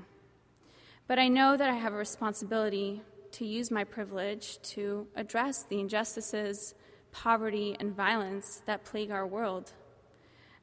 but 1.06 1.18
I 1.18 1.28
know 1.28 1.56
that 1.56 1.68
I 1.68 1.74
have 1.74 1.92
a 1.92 1.96
responsibility 1.96 3.02
to 3.32 3.44
use 3.46 3.70
my 3.70 3.84
privilege 3.84 4.60
to 4.62 5.06
address 5.16 5.64
the 5.64 5.80
injustices, 5.80 6.74
poverty, 7.12 7.76
and 7.78 7.94
violence 7.94 8.62
that 8.66 8.84
plague 8.84 9.10
our 9.10 9.26
world. 9.26 9.72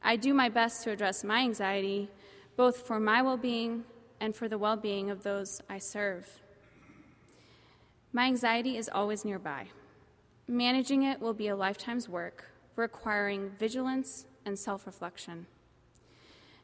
I 0.03 0.16
do 0.16 0.34
my 0.34 0.49
best 0.49 0.84
to 0.84 0.91
address 0.91 1.24
my 1.24 1.39
anxiety, 1.39 2.09
both 2.55 2.86
for 2.86 2.99
my 2.99 3.22
well 3.22 3.38
being 3.38 3.84
and 4.20 4.36
for 4.36 4.47
the 4.47 4.57
well 4.57 4.78
being 4.78 5.09
of 5.09 5.24
those 5.24 5.61
I 5.70 5.80
serve. 5.80 6.41
My 8.13 8.26
anxiety 8.26 8.78
is 8.78 8.89
always 8.93 9.26
nearby. 9.26 9.68
Managing 10.47 11.03
it 11.03 11.20
will 11.20 11.34
be 11.34 11.47
a 11.47 11.55
lifetime's 11.55 12.07
work, 12.07 12.45
requiring 12.76 13.51
vigilance 13.57 14.26
and 14.45 14.57
self 14.57 14.86
reflection. 14.86 15.47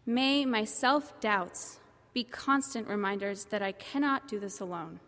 May 0.06 0.46
my 0.46 0.64
self 0.64 1.20
doubts 1.20 1.80
be 2.14 2.24
constant 2.24 2.88
reminders 2.88 3.46
that 3.46 3.62
I 3.62 3.72
cannot 3.72 4.28
do 4.28 4.40
this 4.40 4.60
alone 4.60 5.00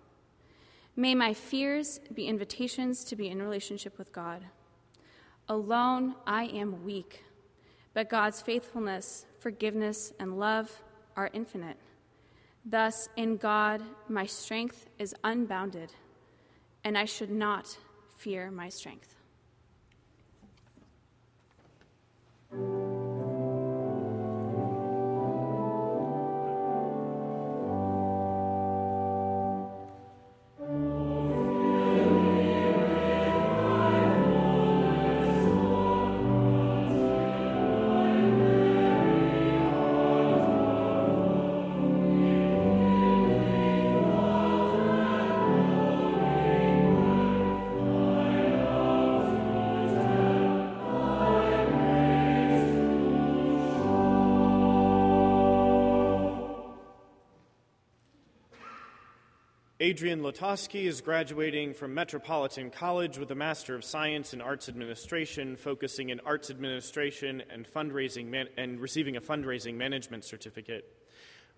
May 0.95 1.15
my 1.15 1.33
fears 1.33 1.99
be 2.13 2.27
invitations 2.27 3.03
to 3.05 3.15
be 3.15 3.27
in 3.27 3.41
relationship 3.41 3.97
with 3.97 4.13
God. 4.13 4.43
Alone, 5.49 6.15
I 6.27 6.45
am 6.45 6.83
weak, 6.83 7.23
but 7.93 8.09
God's 8.09 8.41
faithfulness, 8.41 9.25
forgiveness, 9.39 10.13
and 10.19 10.39
love 10.39 10.83
are 11.15 11.31
infinite. 11.33 11.77
Thus, 12.65 13.09
in 13.17 13.37
God, 13.37 13.81
my 14.07 14.25
strength 14.25 14.87
is 14.99 15.15
unbounded, 15.23 15.91
and 16.83 16.97
I 16.97 17.05
should 17.05 17.31
not 17.31 17.77
fear 18.15 18.51
my 18.51 18.69
strength. 18.69 19.15
Adrienne 59.83 60.21
Lotoski 60.21 60.85
is 60.85 61.01
graduating 61.01 61.73
from 61.73 61.93
Metropolitan 61.93 62.69
College 62.69 63.17
with 63.17 63.29
a 63.31 63.35
Master 63.35 63.75
of 63.75 63.83
Science 63.83 64.33
in 64.33 64.39
Arts 64.39 64.69
Administration, 64.69 65.57
focusing 65.57 66.07
in 66.07 66.21
arts 66.21 66.49
administration 66.49 67.43
and 67.49 67.67
fundraising 67.67 68.27
man- 68.27 68.47
and 68.55 68.79
receiving 68.79 69.17
a 69.17 69.21
fundraising 69.21 69.75
management 69.75 70.23
certificate. 70.23 70.85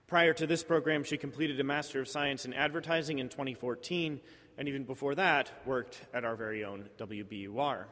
Prior 0.07 0.33
to 0.33 0.47
this 0.47 0.63
program, 0.63 1.03
she 1.03 1.17
completed 1.17 1.59
a 1.59 1.63
Master 1.63 2.01
of 2.01 2.07
Science 2.07 2.45
in 2.45 2.53
Advertising 2.55 3.19
in 3.19 3.29
2014, 3.29 4.19
and 4.57 4.67
even 4.67 4.85
before 4.85 5.13
that, 5.13 5.51
worked 5.63 6.01
at 6.11 6.25
our 6.25 6.35
very 6.35 6.65
own 6.65 6.89
WBUR. 6.97 7.85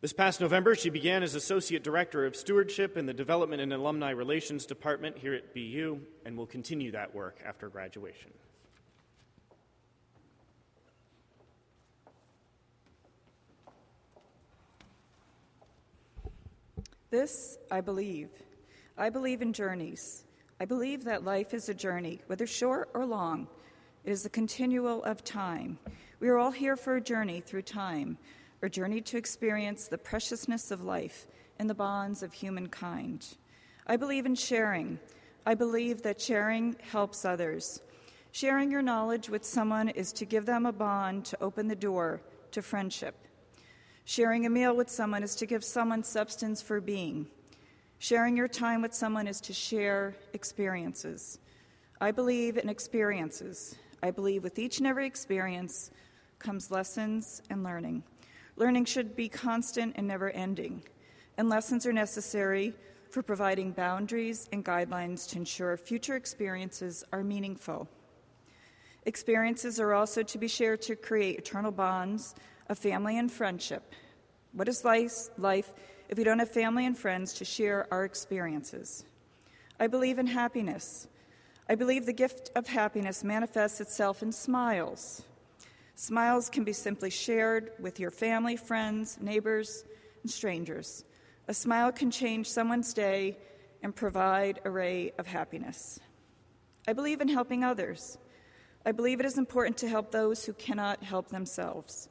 This 0.00 0.14
past 0.14 0.40
November, 0.40 0.74
she 0.74 0.88
began 0.88 1.22
as 1.22 1.34
Associate 1.34 1.84
Director 1.84 2.24
of 2.24 2.34
Stewardship 2.34 2.96
in 2.96 3.04
the 3.04 3.12
Development 3.12 3.60
and 3.60 3.74
Alumni 3.74 4.08
Relations 4.08 4.64
Department 4.64 5.18
here 5.18 5.34
at 5.34 5.52
BU 5.52 6.00
and 6.24 6.38
will 6.38 6.46
continue 6.46 6.92
that 6.92 7.14
work 7.14 7.40
after 7.44 7.68
graduation. 7.68 8.30
This 17.14 17.58
I 17.70 17.80
believe. 17.80 18.28
I 18.98 19.08
believe 19.08 19.40
in 19.40 19.52
journeys. 19.52 20.24
I 20.58 20.64
believe 20.64 21.04
that 21.04 21.22
life 21.22 21.54
is 21.54 21.68
a 21.68 21.72
journey, 21.72 22.20
whether 22.26 22.44
short 22.44 22.90
or 22.92 23.06
long. 23.06 23.46
It 24.02 24.10
is 24.10 24.26
a 24.26 24.28
continual 24.28 25.00
of 25.04 25.22
time. 25.22 25.78
We 26.18 26.28
are 26.28 26.38
all 26.38 26.50
here 26.50 26.76
for 26.76 26.96
a 26.96 27.00
journey 27.00 27.40
through 27.40 27.62
time, 27.62 28.18
a 28.62 28.68
journey 28.68 29.00
to 29.02 29.16
experience 29.16 29.86
the 29.86 29.96
preciousness 29.96 30.72
of 30.72 30.82
life 30.82 31.28
and 31.60 31.70
the 31.70 31.74
bonds 31.74 32.24
of 32.24 32.32
humankind. 32.32 33.36
I 33.86 33.96
believe 33.96 34.26
in 34.26 34.34
sharing. 34.34 34.98
I 35.46 35.54
believe 35.54 36.02
that 36.02 36.20
sharing 36.20 36.74
helps 36.90 37.24
others. 37.24 37.80
Sharing 38.32 38.72
your 38.72 38.82
knowledge 38.82 39.30
with 39.30 39.44
someone 39.44 39.88
is 39.88 40.12
to 40.14 40.24
give 40.24 40.46
them 40.46 40.66
a 40.66 40.72
bond 40.72 41.26
to 41.26 41.40
open 41.40 41.68
the 41.68 41.76
door 41.76 42.22
to 42.50 42.60
friendship. 42.60 43.14
Sharing 44.06 44.44
a 44.44 44.50
meal 44.50 44.76
with 44.76 44.90
someone 44.90 45.22
is 45.22 45.34
to 45.36 45.46
give 45.46 45.64
someone 45.64 46.04
substance 46.04 46.60
for 46.60 46.78
being. 46.78 47.26
Sharing 47.98 48.36
your 48.36 48.48
time 48.48 48.82
with 48.82 48.92
someone 48.92 49.26
is 49.26 49.40
to 49.40 49.54
share 49.54 50.14
experiences. 50.34 51.38
I 52.02 52.10
believe 52.10 52.58
in 52.58 52.68
experiences. 52.68 53.76
I 54.02 54.10
believe 54.10 54.42
with 54.42 54.58
each 54.58 54.76
and 54.76 54.86
every 54.86 55.06
experience 55.06 55.90
comes 56.38 56.70
lessons 56.70 57.40
and 57.48 57.64
learning. 57.64 58.02
Learning 58.56 58.84
should 58.84 59.16
be 59.16 59.26
constant 59.26 59.94
and 59.96 60.06
never 60.06 60.28
ending, 60.30 60.82
and 61.38 61.48
lessons 61.48 61.86
are 61.86 61.92
necessary 61.92 62.74
for 63.08 63.22
providing 63.22 63.72
boundaries 63.72 64.50
and 64.52 64.62
guidelines 64.62 65.26
to 65.30 65.38
ensure 65.38 65.78
future 65.78 66.16
experiences 66.16 67.04
are 67.10 67.24
meaningful. 67.24 67.88
Experiences 69.06 69.80
are 69.80 69.94
also 69.94 70.22
to 70.22 70.36
be 70.36 70.48
shared 70.48 70.82
to 70.82 70.94
create 70.94 71.38
eternal 71.38 71.72
bonds 71.72 72.34
of 72.68 72.78
family 72.78 73.18
and 73.18 73.30
friendship. 73.30 73.94
What 74.52 74.68
is 74.68 74.84
life, 74.84 75.72
if 76.08 76.18
we 76.18 76.24
don't 76.24 76.38
have 76.38 76.50
family 76.50 76.86
and 76.86 76.96
friends 76.96 77.32
to 77.34 77.44
share 77.44 77.86
our 77.90 78.04
experiences? 78.04 79.04
I 79.80 79.86
believe 79.88 80.18
in 80.18 80.26
happiness. 80.26 81.08
I 81.68 81.74
believe 81.74 82.06
the 82.06 82.12
gift 82.12 82.50
of 82.54 82.66
happiness 82.68 83.24
manifests 83.24 83.80
itself 83.80 84.22
in 84.22 84.32
smiles. 84.32 85.22
Smiles 85.96 86.50
can 86.50 86.64
be 86.64 86.72
simply 86.72 87.10
shared 87.10 87.70
with 87.80 87.98
your 87.98 88.10
family, 88.10 88.56
friends, 88.56 89.18
neighbors, 89.20 89.84
and 90.22 90.30
strangers. 90.30 91.04
A 91.48 91.54
smile 91.54 91.92
can 91.92 92.10
change 92.10 92.48
someone's 92.48 92.92
day 92.92 93.38
and 93.82 93.94
provide 93.94 94.60
a 94.64 94.70
ray 94.70 95.12
of 95.18 95.26
happiness. 95.26 96.00
I 96.86 96.92
believe 96.92 97.20
in 97.20 97.28
helping 97.28 97.64
others. 97.64 98.18
I 98.86 98.92
believe 98.92 99.20
it 99.20 99.26
is 99.26 99.38
important 99.38 99.76
to 99.78 99.88
help 99.88 100.10
those 100.10 100.44
who 100.44 100.52
cannot 100.52 101.02
help 101.02 101.28
themselves. 101.28 102.08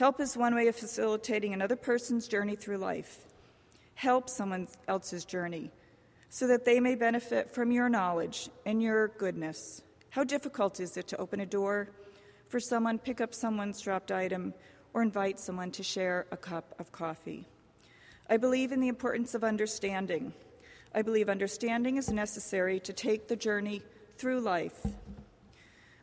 Help 0.00 0.18
is 0.18 0.34
one 0.34 0.54
way 0.54 0.66
of 0.66 0.74
facilitating 0.74 1.52
another 1.52 1.76
person's 1.76 2.26
journey 2.26 2.56
through 2.56 2.78
life. 2.78 3.18
Help 3.92 4.30
someone 4.30 4.66
else's 4.88 5.26
journey 5.26 5.70
so 6.30 6.46
that 6.46 6.64
they 6.64 6.80
may 6.80 6.94
benefit 6.94 7.52
from 7.52 7.70
your 7.70 7.90
knowledge 7.90 8.48
and 8.64 8.82
your 8.82 9.08
goodness. 9.08 9.82
How 10.08 10.24
difficult 10.24 10.80
is 10.80 10.96
it 10.96 11.06
to 11.08 11.18
open 11.18 11.40
a 11.40 11.44
door 11.44 11.90
for 12.48 12.58
someone, 12.58 12.98
pick 12.98 13.20
up 13.20 13.34
someone's 13.34 13.78
dropped 13.82 14.10
item, 14.10 14.54
or 14.94 15.02
invite 15.02 15.38
someone 15.38 15.70
to 15.72 15.82
share 15.82 16.24
a 16.30 16.36
cup 16.38 16.74
of 16.78 16.90
coffee? 16.92 17.46
I 18.26 18.38
believe 18.38 18.72
in 18.72 18.80
the 18.80 18.88
importance 18.88 19.34
of 19.34 19.44
understanding. 19.44 20.32
I 20.94 21.02
believe 21.02 21.28
understanding 21.28 21.98
is 21.98 22.08
necessary 22.08 22.80
to 22.80 22.94
take 22.94 23.28
the 23.28 23.36
journey 23.36 23.82
through 24.16 24.40
life. 24.40 24.80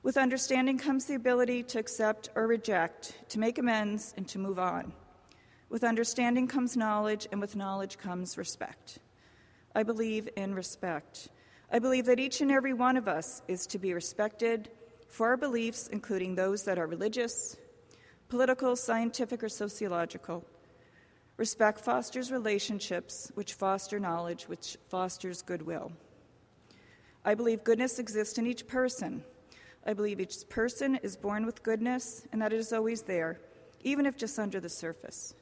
With 0.07 0.15
understanding 0.15 0.77
comes 0.77 1.03
the 1.03 1.15
ability 1.15 1.63
to 1.63 1.79
accept 1.79 2.29
or 2.33 2.47
reject, 2.47 3.13
to 3.27 3.39
make 3.39 3.57
amends, 3.57 4.13
and 4.15 4.25
to 4.29 4.39
move 4.39 4.57
on. 4.57 4.93
With 5.67 5.83
understanding 5.83 6.47
comes 6.47 6.77
knowledge, 6.77 7.27
and 7.29 7.41
with 7.41 7.57
knowledge 7.57 7.97
comes 7.97 8.37
respect. 8.37 8.99
I 9.75 9.83
believe 9.83 10.29
in 10.37 10.55
respect. 10.55 11.27
I 11.69 11.79
believe 11.79 12.05
that 12.05 12.21
each 12.21 12.39
and 12.39 12.53
every 12.53 12.73
one 12.73 12.95
of 12.95 13.09
us 13.09 13.41
is 13.49 13.67
to 13.67 13.79
be 13.79 13.93
respected 13.93 14.69
for 15.09 15.27
our 15.27 15.35
beliefs, 15.35 15.89
including 15.89 16.35
those 16.35 16.63
that 16.63 16.79
are 16.79 16.87
religious, 16.87 17.57
political, 18.29 18.77
scientific, 18.77 19.43
or 19.43 19.49
sociological. 19.49 20.45
Respect 21.35 21.81
fosters 21.81 22.31
relationships, 22.31 23.29
which 23.35 23.55
foster 23.55 23.99
knowledge, 23.99 24.43
which 24.43 24.77
fosters 24.87 25.41
goodwill. 25.41 25.91
I 27.25 27.35
believe 27.35 27.65
goodness 27.65 27.99
exists 27.99 28.37
in 28.37 28.47
each 28.47 28.67
person, 28.67 29.25
I 29.87 29.93
believe 29.93 30.19
each 30.19 30.49
person 30.49 30.99
is 31.01 31.15
born 31.15 31.45
with 31.45 31.63
goodness 31.63 32.27
and 32.33 32.41
that 32.41 32.51
it 32.51 32.59
is 32.59 32.73
always 32.73 33.03
there, 33.03 33.39
even 33.85 34.05
if 34.05 34.17
just 34.17 34.37
under 34.37 34.59
the 34.59 34.67
surface. 34.67 35.33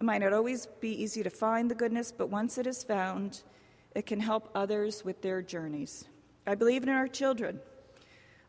It 0.00 0.02
might 0.02 0.22
not 0.22 0.32
always 0.32 0.66
be 0.80 1.02
easy 1.02 1.22
to 1.22 1.28
find 1.28 1.70
the 1.70 1.74
goodness, 1.74 2.10
but 2.10 2.30
once 2.30 2.56
it 2.56 2.66
is 2.66 2.82
found, 2.82 3.42
it 3.94 4.06
can 4.06 4.18
help 4.18 4.48
others 4.54 5.04
with 5.04 5.20
their 5.20 5.42
journeys. 5.42 6.06
I 6.46 6.54
believe 6.54 6.84
in 6.84 6.88
our 6.88 7.06
children. 7.06 7.60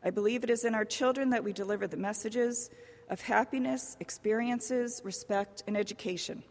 I 0.02 0.12
believe 0.12 0.46
it 0.46 0.50
is 0.50 0.64
in 0.64 0.74
our 0.74 0.86
children 0.86 1.32
that 1.32 1.44
we 1.44 1.52
deliver 1.52 1.88
the 1.88 1.98
messages 1.98 2.70
of 3.10 3.20
happiness, 3.20 3.98
experiences, 4.00 5.02
respect, 5.04 5.62
and 5.68 5.76
education. 5.76 6.42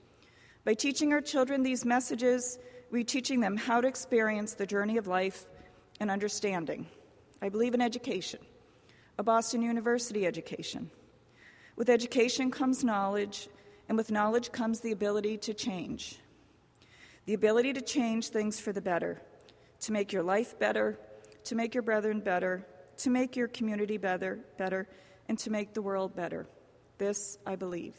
By 0.66 0.74
teaching 0.74 1.14
our 1.14 1.22
children 1.22 1.62
these 1.62 1.86
messages, 1.86 2.58
we're 2.90 3.04
teaching 3.04 3.40
them 3.40 3.56
how 3.56 3.80
to 3.80 3.88
experience 3.88 4.52
the 4.52 4.66
journey 4.66 4.98
of 4.98 5.06
life 5.06 5.46
and 5.98 6.10
understanding. 6.10 6.86
I 7.40 7.48
believe 7.48 7.72
in 7.72 7.80
education 7.80 8.40
a 9.18 9.22
Boston 9.22 9.62
University 9.62 10.26
education. 10.26 10.90
With 11.76 11.88
education 11.88 12.50
comes 12.50 12.84
knowledge, 12.84 13.48
and 13.88 13.96
with 13.96 14.10
knowledge 14.10 14.52
comes 14.52 14.80
the 14.80 14.92
ability 14.92 15.38
to 15.38 15.54
change. 15.54 16.18
The 17.24 17.34
ability 17.34 17.72
to 17.74 17.80
change 17.80 18.28
things 18.28 18.60
for 18.60 18.72
the 18.72 18.80
better, 18.80 19.22
to 19.80 19.92
make 19.92 20.12
your 20.12 20.22
life 20.22 20.58
better, 20.58 20.98
to 21.44 21.54
make 21.54 21.74
your 21.74 21.82
brethren 21.82 22.20
better, 22.20 22.66
to 22.98 23.10
make 23.10 23.36
your 23.36 23.48
community 23.48 23.96
better, 23.96 24.38
better, 24.58 24.88
and 25.28 25.38
to 25.38 25.50
make 25.50 25.74
the 25.74 25.82
world 25.82 26.14
better. 26.14 26.46
This 26.98 27.38
I 27.46 27.56
believe. 27.56 27.94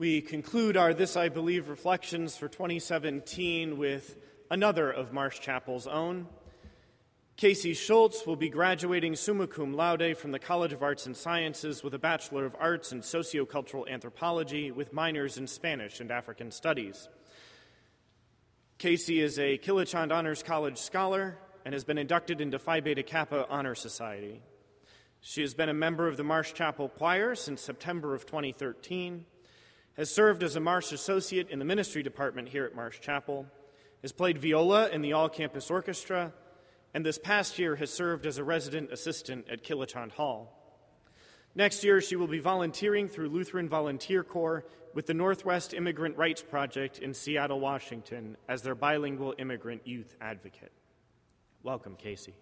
We 0.00 0.22
conclude 0.22 0.78
our 0.78 0.94
This 0.94 1.14
I 1.14 1.28
Believe 1.28 1.68
reflections 1.68 2.34
for 2.34 2.48
2017 2.48 3.76
with 3.76 4.16
another 4.50 4.90
of 4.90 5.12
Marsh 5.12 5.40
Chapel's 5.40 5.86
own. 5.86 6.26
Kasey 7.36 7.76
Shultz 7.76 8.26
will 8.26 8.34
be 8.34 8.48
graduating 8.48 9.14
summa 9.14 9.46
cum 9.46 9.74
laude 9.74 10.16
from 10.16 10.32
the 10.32 10.38
College 10.38 10.72
of 10.72 10.82
Arts 10.82 11.04
and 11.04 11.14
Sciences 11.14 11.84
with 11.84 11.92
a 11.92 11.98
Bachelor 11.98 12.46
of 12.46 12.56
Arts 12.58 12.92
in 12.92 13.02
Sociocultural 13.02 13.90
Anthropology 13.90 14.70
with 14.70 14.94
minors 14.94 15.36
in 15.36 15.46
Spanish 15.46 16.00
and 16.00 16.10
African 16.10 16.50
Studies. 16.50 17.10
Kasey 18.78 19.20
is 19.20 19.38
a 19.38 19.58
Kilachand 19.58 20.12
Honors 20.12 20.42
College 20.42 20.78
scholar 20.78 21.36
and 21.66 21.74
has 21.74 21.84
been 21.84 21.98
inducted 21.98 22.40
into 22.40 22.58
Phi 22.58 22.80
Beta 22.80 23.02
Kappa 23.02 23.46
Honor 23.50 23.74
Society. 23.74 24.40
She 25.20 25.42
has 25.42 25.52
been 25.52 25.68
a 25.68 25.74
member 25.74 26.08
of 26.08 26.16
the 26.16 26.24
Marsh 26.24 26.54
Chapel 26.54 26.88
Choir 26.88 27.34
since 27.34 27.60
September 27.60 28.14
of 28.14 28.24
2013 28.24 29.26
has 30.00 30.10
served 30.10 30.42
as 30.42 30.56
a 30.56 30.60
Marsh 30.60 30.92
Associate 30.92 31.46
in 31.50 31.58
the 31.58 31.64
Ministry 31.66 32.02
Department 32.02 32.48
here 32.48 32.64
at 32.64 32.74
Marsh 32.74 33.00
Chapel, 33.00 33.44
has 34.00 34.12
played 34.12 34.38
viola 34.38 34.88
in 34.88 35.02
the 35.02 35.12
all 35.12 35.28
campus 35.28 35.70
orchestra, 35.70 36.32
and 36.94 37.04
this 37.04 37.18
past 37.18 37.58
year 37.58 37.76
has 37.76 37.92
served 37.92 38.24
as 38.24 38.38
a 38.38 38.42
resident 38.42 38.90
assistant 38.90 39.46
at 39.50 39.62
Kilachand 39.62 40.12
Hall. 40.12 40.56
Next 41.54 41.84
year, 41.84 42.00
she 42.00 42.16
will 42.16 42.28
be 42.28 42.38
volunteering 42.38 43.08
through 43.08 43.28
Lutheran 43.28 43.68
Volunteer 43.68 44.24
Corps 44.24 44.64
with 44.94 45.04
the 45.04 45.12
Northwest 45.12 45.74
Immigrant 45.74 46.16
Rights 46.16 46.40
Project 46.40 46.98
in 47.00 47.12
Seattle, 47.12 47.60
Washington, 47.60 48.38
as 48.48 48.62
their 48.62 48.74
bilingual 48.74 49.34
immigrant 49.36 49.86
youth 49.86 50.16
advocate. 50.18 50.72
Welcome, 51.62 51.98
Kasey. 52.02 52.32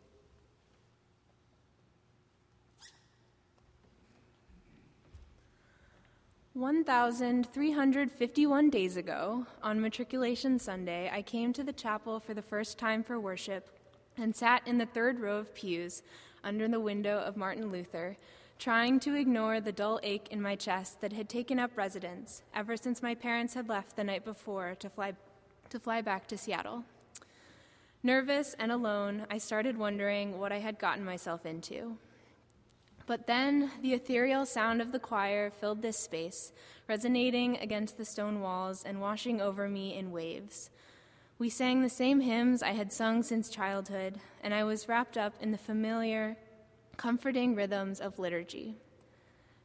1,351 6.59 8.69
days 8.69 8.97
ago, 8.97 9.47
on 9.63 9.81
Matriculation 9.81 10.59
Sunday, 10.59 11.09
I 11.13 11.23
came 11.23 11.53
to 11.53 11.63
the 11.63 11.73
chapel 11.73 12.19
for 12.19 12.35
the 12.35 12.43
first 12.43 12.79
time 12.79 13.05
for 13.05 13.21
worship 13.21 13.69
and 14.17 14.35
sat 14.35 14.67
in 14.67 14.77
the 14.77 14.87
third 14.87 15.21
row 15.21 15.37
of 15.37 15.55
pews 15.55 16.03
under 16.43 16.67
the 16.67 16.81
window 16.81 17.21
of 17.21 17.37
Martin 17.37 17.71
Luther, 17.71 18.17
trying 18.59 18.99
to 18.99 19.15
ignore 19.15 19.61
the 19.61 19.71
dull 19.71 20.01
ache 20.03 20.27
in 20.33 20.43
my 20.43 20.57
chest 20.57 21.01
that 21.01 21.13
had 21.13 21.29
taken 21.29 21.61
up 21.61 21.77
residence 21.77 22.43
ever 22.53 22.77
since 22.77 23.05
my 23.05 23.15
parents 23.15 23.55
had 23.55 23.69
left 23.69 23.95
the 23.95 24.03
night 24.03 24.25
before 24.25 24.75
to 24.81 24.91
fly, 24.91 25.13
to 25.71 25.79
fly 25.79 26.01
back 26.01 26.27
to 26.27 26.37
Seattle. 26.37 26.83
Nervous 28.03 28.57
and 28.59 28.73
alone, 28.73 29.27
I 29.31 29.39
started 29.39 29.79
wondering 29.79 30.41
what 30.41 30.51
I 30.51 30.59
had 30.59 30.81
gotten 30.81 31.05
myself 31.05 31.47
into. 31.47 31.99
But 33.09 33.27
then 33.27 33.71
the 33.81 33.95
ethereal 33.95 34.45
sound 34.45 34.83
of 34.83 34.93
the 34.93 34.99
choir 34.99 35.49
filled 35.49 35.81
this 35.81 35.99
space, 35.99 36.53
resonating 36.87 37.57
against 37.57 37.97
the 37.97 38.05
stone 38.05 38.43
walls 38.43 38.85
and 38.85 39.01
washing 39.01 39.41
over 39.41 39.67
me 39.67 39.97
in 39.97 40.13
waves. 40.13 40.69
We 41.39 41.49
sang 41.49 41.81
the 41.81 41.89
same 41.89 42.21
hymns 42.21 42.63
I 42.63 42.73
had 42.73 42.93
sung 42.93 43.23
since 43.23 43.49
childhood, 43.49 44.21
and 44.43 44.53
I 44.53 44.63
was 44.65 44.91
wrapped 44.91 45.17
up 45.17 45.33
in 45.41 45.53
the 45.53 45.57
familiar, 45.57 46.37
comforting 46.99 47.55
rhythms 47.55 47.99
of 47.99 48.19
liturgy. 48.19 48.77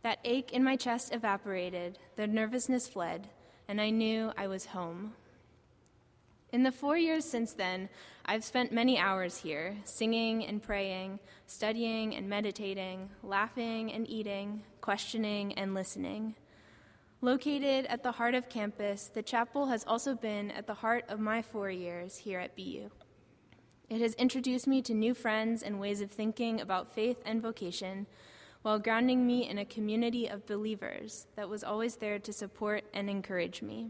That 0.03 0.19
ache 0.23 0.53
in 0.53 0.63
my 0.63 0.77
chest 0.77 1.13
evaporated, 1.13 1.99
the 2.15 2.27
nervousness 2.27 2.87
fled, 2.87 3.27
and 3.67 3.81
I 3.81 3.89
knew 3.89 4.31
I 4.37 4.47
was 4.47 4.67
home. 4.67 5.15
In 6.53 6.61
the 6.61 6.71
four 6.71 6.95
years 6.99 7.25
since 7.25 7.53
then, 7.53 7.89
I've 8.27 8.43
spent 8.43 8.71
many 8.71 8.99
hours 8.99 9.37
here, 9.37 9.75
singing 9.85 10.45
and 10.45 10.61
praying, 10.61 11.19
studying 11.47 12.13
and 12.13 12.29
meditating, 12.29 13.09
laughing 13.23 13.91
and 13.91 14.07
eating, 14.07 14.61
questioning 14.79 15.53
and 15.53 15.73
listening. 15.73 16.35
Located 17.21 17.87
at 17.87 18.03
the 18.03 18.11
heart 18.11 18.35
of 18.35 18.49
campus, 18.49 19.09
the 19.11 19.23
chapel 19.23 19.65
has 19.65 19.83
also 19.87 20.13
been 20.13 20.51
at 20.51 20.67
the 20.67 20.75
heart 20.75 21.05
of 21.09 21.19
my 21.19 21.41
four 21.41 21.71
years 21.71 22.17
here 22.17 22.39
at 22.39 22.55
BU. 22.55 22.91
It 23.89 24.01
has 24.01 24.13
introduced 24.13 24.67
me 24.67 24.83
to 24.83 24.93
new 24.93 25.15
friends 25.15 25.63
and 25.63 25.79
ways 25.79 26.01
of 26.01 26.11
thinking 26.11 26.61
about 26.61 26.93
faith 26.93 27.17
and 27.25 27.41
vocation, 27.41 28.05
while 28.61 28.77
grounding 28.77 29.25
me 29.25 29.49
in 29.49 29.57
a 29.57 29.65
community 29.65 30.27
of 30.27 30.45
believers 30.45 31.25
that 31.35 31.49
was 31.49 31.63
always 31.63 31.95
there 31.95 32.19
to 32.19 32.31
support 32.31 32.83
and 32.93 33.09
encourage 33.09 33.63
me. 33.63 33.89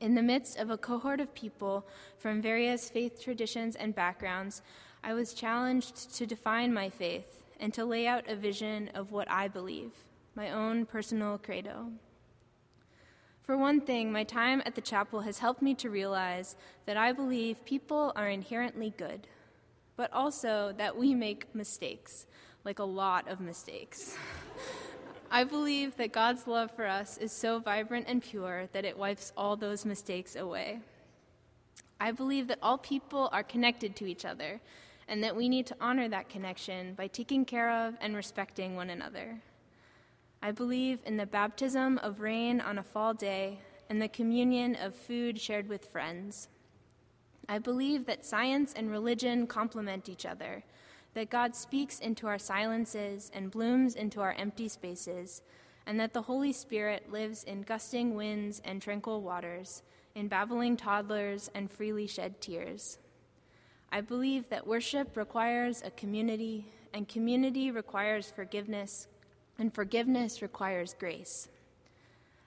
In 0.00 0.14
the 0.14 0.22
midst 0.22 0.58
of 0.58 0.70
a 0.70 0.78
cohort 0.78 1.18
of 1.18 1.34
people 1.34 1.84
from 2.18 2.40
various 2.40 2.88
faith 2.88 3.20
traditions 3.20 3.74
and 3.74 3.94
backgrounds, 3.94 4.62
I 5.02 5.12
was 5.12 5.34
challenged 5.34 6.14
to 6.14 6.26
define 6.26 6.72
my 6.72 6.88
faith 6.88 7.44
and 7.58 7.74
to 7.74 7.84
lay 7.84 8.06
out 8.06 8.28
a 8.28 8.36
vision 8.36 8.90
of 8.94 9.10
what 9.10 9.28
I 9.28 9.48
believe, 9.48 9.90
my 10.36 10.50
own 10.50 10.86
personal 10.86 11.36
credo. 11.38 11.90
For 13.42 13.56
one 13.56 13.80
thing, 13.80 14.12
my 14.12 14.22
time 14.22 14.62
at 14.64 14.76
the 14.76 14.80
chapel 14.80 15.22
has 15.22 15.38
helped 15.38 15.62
me 15.62 15.74
to 15.76 15.90
realize 15.90 16.54
that 16.86 16.96
I 16.96 17.12
believe 17.12 17.64
people 17.64 18.12
are 18.14 18.28
inherently 18.28 18.94
good, 18.96 19.26
but 19.96 20.12
also 20.12 20.72
that 20.76 20.96
we 20.96 21.12
make 21.12 21.52
mistakes, 21.54 22.26
like 22.64 22.78
a 22.78 22.84
lot 22.84 23.26
of 23.26 23.40
mistakes. 23.40 24.16
I 25.30 25.44
believe 25.44 25.96
that 25.96 26.12
God's 26.12 26.46
love 26.46 26.70
for 26.70 26.86
us 26.86 27.18
is 27.18 27.32
so 27.32 27.58
vibrant 27.58 28.06
and 28.08 28.22
pure 28.22 28.66
that 28.72 28.86
it 28.86 28.96
wipes 28.96 29.32
all 29.36 29.56
those 29.56 29.84
mistakes 29.84 30.34
away. 30.36 30.80
I 32.00 32.12
believe 32.12 32.48
that 32.48 32.60
all 32.62 32.78
people 32.78 33.28
are 33.30 33.42
connected 33.42 33.94
to 33.96 34.06
each 34.06 34.24
other 34.24 34.60
and 35.06 35.22
that 35.22 35.36
we 35.36 35.48
need 35.50 35.66
to 35.66 35.76
honor 35.80 36.08
that 36.08 36.30
connection 36.30 36.94
by 36.94 37.08
taking 37.08 37.44
care 37.44 37.70
of 37.70 37.94
and 38.00 38.16
respecting 38.16 38.74
one 38.74 38.88
another. 38.88 39.40
I 40.42 40.52
believe 40.52 41.00
in 41.04 41.18
the 41.18 41.26
baptism 41.26 41.98
of 41.98 42.20
rain 42.20 42.60
on 42.60 42.78
a 42.78 42.82
fall 42.82 43.12
day 43.12 43.58
and 43.90 44.00
the 44.00 44.08
communion 44.08 44.76
of 44.76 44.94
food 44.94 45.38
shared 45.38 45.68
with 45.68 45.90
friends. 45.92 46.48
I 47.48 47.58
believe 47.58 48.06
that 48.06 48.24
science 48.24 48.72
and 48.74 48.90
religion 48.90 49.46
complement 49.46 50.08
each 50.08 50.24
other 50.24 50.64
that 51.18 51.30
God 51.30 51.56
speaks 51.56 51.98
into 51.98 52.28
our 52.28 52.38
silences 52.38 53.28
and 53.34 53.50
blooms 53.50 53.96
into 53.96 54.20
our 54.20 54.34
empty 54.34 54.68
spaces, 54.68 55.42
and 55.84 55.98
that 55.98 56.12
the 56.12 56.22
Holy 56.22 56.52
Spirit 56.52 57.10
lives 57.10 57.42
in 57.42 57.62
gusting 57.62 58.14
winds 58.14 58.62
and 58.64 58.80
tranquil 58.80 59.20
waters, 59.20 59.82
in 60.14 60.28
babbling 60.28 60.76
toddlers 60.76 61.50
and 61.56 61.72
freely 61.72 62.06
shed 62.06 62.40
tears. 62.40 62.98
I 63.90 64.00
believe 64.00 64.48
that 64.50 64.64
worship 64.64 65.16
requires 65.16 65.82
a 65.84 65.90
community, 65.90 66.70
and 66.94 67.08
community 67.08 67.72
requires 67.72 68.30
forgiveness, 68.30 69.08
and 69.58 69.74
forgiveness 69.74 70.40
requires 70.40 70.94
grace. 71.00 71.48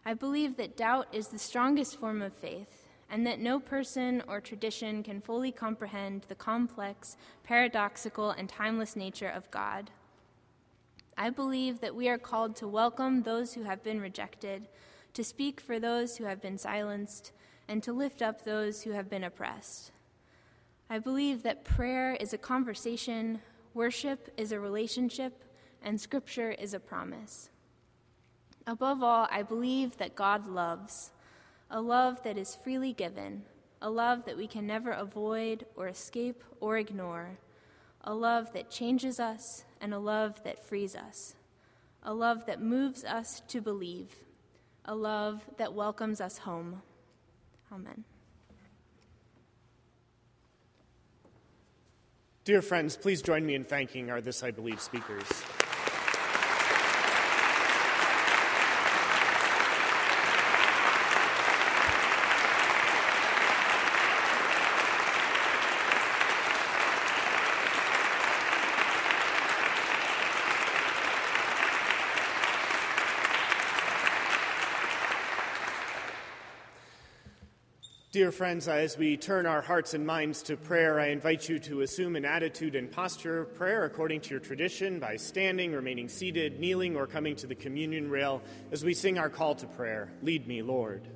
I 0.06 0.14
believe 0.14 0.56
that 0.56 0.78
doubt 0.78 1.10
is 1.12 1.28
the 1.28 1.38
strongest 1.38 2.00
form 2.00 2.22
of 2.22 2.32
faith, 2.32 2.81
and 3.12 3.28
that 3.28 3.42
no 3.42 3.60
person 3.60 4.24
or 4.26 4.40
tradition 4.40 5.04
can 5.04 5.20
fully 5.20 5.52
comprehend 5.52 6.26
the 6.30 6.36
complex, 6.36 7.18
paradoxical, 7.44 8.32
and 8.32 8.48
timeless 8.48 8.96
nature 8.96 9.28
of 9.28 9.52
God. 9.52 9.92
I 11.18 11.30
believe 11.30 11.82
that 11.82 11.94
we 11.94 12.08
are 12.08 12.18
called 12.18 12.56
to 12.56 12.68
welcome 12.70 13.24
those 13.24 13.54
who 13.54 13.64
have 13.64 13.84
been 13.84 14.00
rejected, 14.00 14.70
to 15.14 15.26
speak 15.26 15.60
for 15.60 15.78
those 15.78 16.16
who 16.16 16.24
have 16.24 16.42
been 16.42 16.58
silenced, 16.58 17.34
and 17.68 17.84
to 17.84 17.92
lift 17.92 18.22
up 18.22 18.46
those 18.46 18.84
who 18.84 18.92
have 18.92 19.10
been 19.10 19.26
oppressed. 19.26 19.92
I 20.90 20.98
believe 20.98 21.44
that 21.44 21.66
prayer 21.66 22.14
is 22.14 22.32
a 22.32 22.38
conversation, 22.38 23.42
worship 23.74 24.32
is 24.38 24.54
a 24.54 24.60
relationship, 24.60 25.44
and 25.84 26.00
scripture 26.00 26.52
is 26.52 26.74
a 26.74 26.80
promise. 26.80 27.50
Above 28.66 29.04
all, 29.04 29.28
I 29.30 29.44
believe 29.44 29.98
that 29.98 30.16
God 30.16 30.48
loves 30.48 31.12
a 31.72 31.82
love 31.82 32.22
that 32.24 32.38
is 32.38 32.54
freely 32.54 32.92
given, 32.92 33.44
a 33.82 33.90
love 33.90 34.26
that 34.26 34.38
we 34.38 34.46
can 34.46 34.68
never 34.68 34.92
avoid 34.92 35.66
or 35.76 35.88
escape 35.88 36.44
or 36.60 36.78
ignore, 36.78 37.40
a 38.04 38.14
love 38.14 38.52
that 38.54 38.70
changes 38.70 39.20
us, 39.20 39.64
and 39.80 39.94
a 39.94 40.00
love 40.00 40.44
that 40.44 40.64
frees 40.68 40.96
us, 40.96 41.36
a 42.04 42.14
love 42.14 42.46
that 42.46 42.62
moves 42.62 43.06
us 43.06 43.42
to 43.48 43.62
believe, 43.62 44.16
a 44.84 44.94
love 44.94 45.46
that 45.58 45.74
welcomes 45.74 46.20
us 46.20 46.40
home. 46.40 46.82
Amen. 47.72 48.04
Dear 52.44 52.62
friends, 52.62 52.98
please 52.98 53.22
join 53.22 53.46
me 53.46 53.56
in 53.56 53.64
thanking 53.64 54.12
our 54.12 54.20
This 54.20 54.44
I 54.44 54.52
Believe 54.52 54.82
speakers. 54.82 55.24
Dear 78.12 78.34
friends, 78.34 78.68
as 78.68 78.98
we 78.98 79.16
turn 79.16 79.46
our 79.46 79.62
hearts 79.62 79.94
and 79.94 80.06
minds 80.06 80.44
to 80.44 80.58
prayer, 80.58 81.00
I 81.00 81.12
invite 81.12 81.48
you 81.48 81.60
to 81.60 81.80
assume 81.80 82.18
an 82.18 82.26
attitude 82.26 82.76
and 82.76 82.92
posture 82.92 83.40
of 83.40 83.56
prayer 83.56 83.86
according 83.86 84.20
to 84.20 84.32
your 84.32 84.42
tradition 84.42 85.00
by 85.00 85.16
standing, 85.16 85.72
remaining 85.72 86.10
seated, 86.10 86.60
kneeling, 86.60 86.98
or 86.98 87.08
coming 87.08 87.38
to 87.38 87.48
the 87.48 87.56
communion 87.56 88.10
rail 88.10 88.42
as 88.74 88.84
we 88.84 88.94
sing 88.94 89.18
our 89.18 89.30
call 89.30 89.56
to 89.56 89.66
prayer 89.66 90.12
Lead 90.24 90.46
me, 90.46 90.62
Lord. 90.62 91.08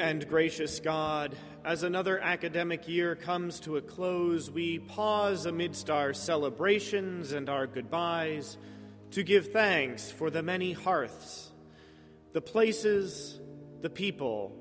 And 0.00 0.26
gracious 0.26 0.80
God, 0.80 1.36
as 1.62 1.82
another 1.82 2.18
academic 2.18 2.88
year 2.88 3.14
comes 3.14 3.60
to 3.60 3.76
a 3.76 3.82
close, 3.82 4.50
we 4.50 4.78
pause 4.78 5.44
amidst 5.44 5.90
our 5.90 6.14
celebrations 6.14 7.32
and 7.32 7.50
our 7.50 7.66
goodbyes 7.66 8.56
to 9.10 9.22
give 9.22 9.52
thanks 9.52 10.10
for 10.10 10.30
the 10.30 10.42
many 10.42 10.72
hearths, 10.72 11.52
the 12.32 12.40
places, 12.40 13.38
the 13.82 13.90
people, 13.90 14.56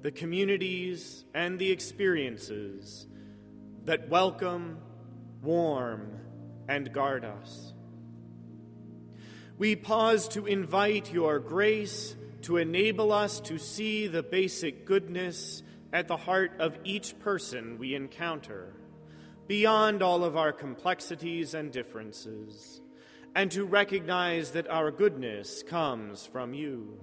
the 0.00 0.10
communities, 0.10 1.24
and 1.34 1.58
the 1.58 1.70
experiences 1.70 3.06
that 3.84 4.08
welcome, 4.08 4.78
warm, 5.42 6.18
and 6.66 6.92
guard 6.92 7.24
us. 7.24 7.74
We 9.58 9.76
pause 9.76 10.28
to 10.28 10.46
invite 10.46 11.12
your 11.12 11.40
grace 11.40 12.14
to 12.42 12.56
enable 12.56 13.12
us 13.12 13.40
to 13.40 13.58
see 13.58 14.06
the 14.06 14.22
basic 14.22 14.84
goodness 14.84 15.62
at 15.92 16.08
the 16.08 16.16
heart 16.16 16.52
of 16.58 16.78
each 16.84 17.18
person 17.18 17.78
we 17.78 17.94
encounter, 17.94 18.74
beyond 19.46 20.02
all 20.02 20.24
of 20.24 20.36
our 20.36 20.52
complexities 20.52 21.54
and 21.54 21.72
differences, 21.72 22.80
and 23.34 23.50
to 23.50 23.64
recognize 23.64 24.52
that 24.52 24.68
our 24.68 24.90
goodness 24.90 25.62
comes 25.62 26.26
from 26.26 26.54
you. 26.54 26.98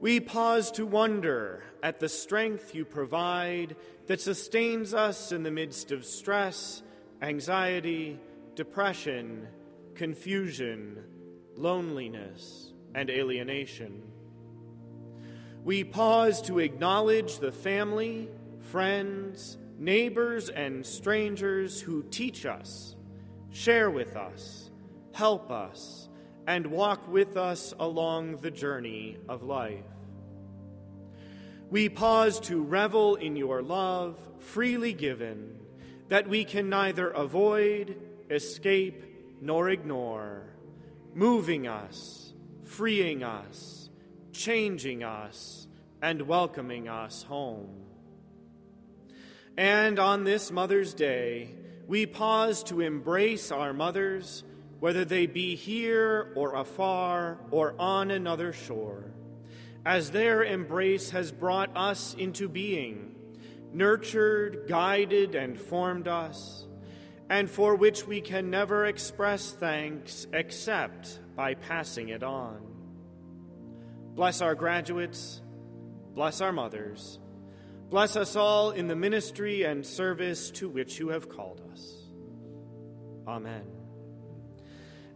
We 0.00 0.20
pause 0.20 0.70
to 0.72 0.86
wonder 0.86 1.62
at 1.82 2.00
the 2.00 2.08
strength 2.08 2.74
you 2.74 2.84
provide 2.84 3.76
that 4.06 4.20
sustains 4.20 4.92
us 4.92 5.32
in 5.32 5.42
the 5.42 5.50
midst 5.50 5.92
of 5.92 6.04
stress, 6.04 6.82
anxiety, 7.22 8.18
depression, 8.54 9.48
confusion, 9.94 11.04
loneliness 11.56 12.73
and 12.94 13.10
alienation. 13.10 14.02
We 15.64 15.82
pause 15.82 16.42
to 16.42 16.58
acknowledge 16.58 17.38
the 17.38 17.52
family, 17.52 18.28
friends, 18.60 19.56
neighbors, 19.78 20.48
and 20.50 20.84
strangers 20.84 21.80
who 21.80 22.02
teach 22.04 22.46
us, 22.46 22.94
share 23.50 23.90
with 23.90 24.14
us, 24.14 24.70
help 25.12 25.50
us, 25.50 26.08
and 26.46 26.66
walk 26.66 27.08
with 27.08 27.36
us 27.36 27.72
along 27.78 28.36
the 28.36 28.50
journey 28.50 29.16
of 29.28 29.42
life. 29.42 29.84
We 31.70 31.88
pause 31.88 32.38
to 32.40 32.62
revel 32.62 33.16
in 33.16 33.34
your 33.34 33.62
love, 33.62 34.18
freely 34.38 34.92
given, 34.92 35.58
that 36.08 36.28
we 36.28 36.44
can 36.44 36.68
neither 36.68 37.08
avoid, 37.08 37.96
escape, 38.30 39.02
nor 39.40 39.70
ignore, 39.70 40.42
moving 41.14 41.66
us 41.66 42.23
freeing 42.76 43.22
us, 43.22 43.88
changing 44.32 45.04
us, 45.04 45.68
and 46.02 46.22
welcoming 46.22 46.88
us 46.88 47.22
home. 47.22 47.84
And 49.56 50.00
on 50.00 50.24
this 50.24 50.50
Mother's 50.50 50.92
Day, 50.92 51.54
we 51.86 52.04
pause 52.04 52.64
to 52.64 52.80
embrace 52.80 53.52
our 53.52 53.72
mothers, 53.72 54.42
whether 54.80 55.04
they 55.04 55.26
be 55.26 55.54
here 55.54 56.32
or 56.34 56.56
afar 56.56 57.38
or 57.52 57.76
on 57.78 58.10
another 58.10 58.52
shore, 58.52 59.04
as 59.86 60.10
their 60.10 60.42
embrace 60.42 61.10
has 61.10 61.30
brought 61.30 61.70
us 61.76 62.14
into 62.14 62.48
being, 62.48 63.14
nurtured, 63.72 64.66
guided, 64.66 65.36
and 65.36 65.60
formed 65.60 66.08
us, 66.08 66.63
and 67.30 67.50
for 67.50 67.74
which 67.74 68.06
we 68.06 68.20
can 68.20 68.50
never 68.50 68.86
express 68.86 69.52
thanks 69.52 70.26
except 70.32 71.18
by 71.34 71.54
passing 71.54 72.08
it 72.10 72.22
on. 72.22 72.60
Bless 74.14 74.40
our 74.40 74.54
graduates, 74.54 75.40
bless 76.14 76.40
our 76.40 76.52
mothers, 76.52 77.18
bless 77.88 78.14
us 78.16 78.36
all 78.36 78.70
in 78.70 78.86
the 78.86 78.96
ministry 78.96 79.62
and 79.62 79.84
service 79.84 80.50
to 80.52 80.68
which 80.68 80.98
you 80.98 81.08
have 81.08 81.28
called 81.28 81.60
us. 81.72 81.94
Amen. 83.26 83.64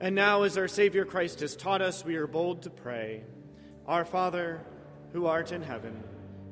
And 0.01 0.15
now, 0.15 0.45
as 0.45 0.57
our 0.57 0.69
Savior 0.69 1.05
Christ 1.05 1.41
has 1.41 1.57
taught 1.57 1.83
us, 1.83 2.05
we 2.05 2.17
are 2.17 2.27
bold 2.27 2.63
to 2.63 2.71
pray 2.71 3.25
Our 3.87 4.05
Father, 4.05 4.61
who 5.13 5.27
art 5.27 5.51
in 5.53 5.63
heaven, 5.63 6.03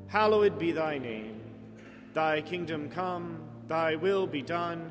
hallowed 0.08 0.58
be 0.58 0.72
thy 0.72 0.98
name. 0.98 1.40
Thy 2.12 2.40
kingdom 2.40 2.88
come, 2.88 3.40
thy 3.68 3.96
will 3.96 4.26
be 4.26 4.42
done, 4.42 4.90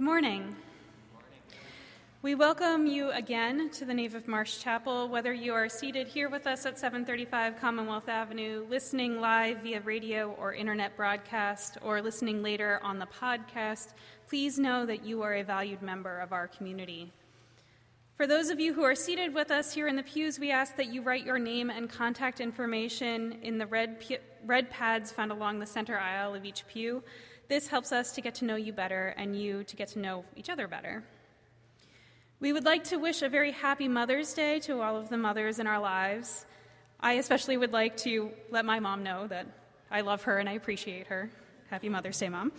Good 0.00 0.06
morning. 0.06 0.56
We 2.22 2.34
welcome 2.34 2.86
you 2.86 3.10
again 3.10 3.68
to 3.72 3.84
the 3.84 3.92
nave 3.92 4.14
of 4.14 4.26
Marsh 4.26 4.58
Chapel, 4.58 5.10
whether 5.10 5.34
you 5.34 5.52
are 5.52 5.68
seated 5.68 6.08
here 6.08 6.30
with 6.30 6.46
us 6.46 6.64
at 6.64 6.78
735 6.78 7.60
Commonwealth 7.60 8.08
Avenue, 8.08 8.64
listening 8.70 9.20
live 9.20 9.58
via 9.58 9.82
radio 9.82 10.30
or 10.40 10.54
internet 10.54 10.96
broadcast, 10.96 11.76
or 11.82 12.00
listening 12.00 12.42
later 12.42 12.80
on 12.82 12.98
the 12.98 13.04
podcast. 13.04 13.88
Please 14.26 14.58
know 14.58 14.86
that 14.86 15.04
you 15.04 15.20
are 15.20 15.34
a 15.34 15.44
valued 15.44 15.82
member 15.82 16.20
of 16.20 16.32
our 16.32 16.48
community. 16.48 17.12
For 18.16 18.26
those 18.26 18.48
of 18.48 18.58
you 18.58 18.72
who 18.72 18.84
are 18.84 18.94
seated 18.94 19.34
with 19.34 19.50
us 19.50 19.74
here 19.74 19.86
in 19.86 19.96
the 19.96 20.02
pews, 20.02 20.40
we 20.40 20.50
ask 20.50 20.76
that 20.76 20.90
you 20.90 21.02
write 21.02 21.26
your 21.26 21.38
name 21.38 21.68
and 21.68 21.90
contact 21.90 22.40
information 22.40 23.36
in 23.42 23.58
the 23.58 23.66
red, 23.66 24.02
red 24.46 24.70
pads 24.70 25.12
found 25.12 25.30
along 25.30 25.58
the 25.58 25.66
center 25.66 25.98
aisle 25.98 26.34
of 26.34 26.46
each 26.46 26.66
pew. 26.68 27.02
This 27.50 27.66
helps 27.66 27.90
us 27.90 28.12
to 28.12 28.20
get 28.20 28.36
to 28.36 28.44
know 28.44 28.54
you 28.54 28.72
better 28.72 29.12
and 29.16 29.34
you 29.34 29.64
to 29.64 29.74
get 29.74 29.88
to 29.88 29.98
know 29.98 30.24
each 30.36 30.48
other 30.48 30.68
better. 30.68 31.02
We 32.38 32.52
would 32.52 32.64
like 32.64 32.84
to 32.84 32.96
wish 32.96 33.22
a 33.22 33.28
very 33.28 33.50
happy 33.50 33.88
Mother's 33.88 34.32
Day 34.34 34.60
to 34.60 34.80
all 34.80 34.96
of 34.96 35.08
the 35.08 35.16
mothers 35.16 35.58
in 35.58 35.66
our 35.66 35.80
lives. 35.80 36.46
I 37.00 37.14
especially 37.14 37.56
would 37.56 37.72
like 37.72 37.96
to 37.98 38.30
let 38.50 38.64
my 38.64 38.78
mom 38.78 39.02
know 39.02 39.26
that 39.26 39.48
I 39.90 40.02
love 40.02 40.22
her 40.22 40.38
and 40.38 40.48
I 40.48 40.52
appreciate 40.52 41.08
her. 41.08 41.28
Happy 41.70 41.88
Mother's 41.88 42.20
Day, 42.20 42.28
Mom. 42.28 42.52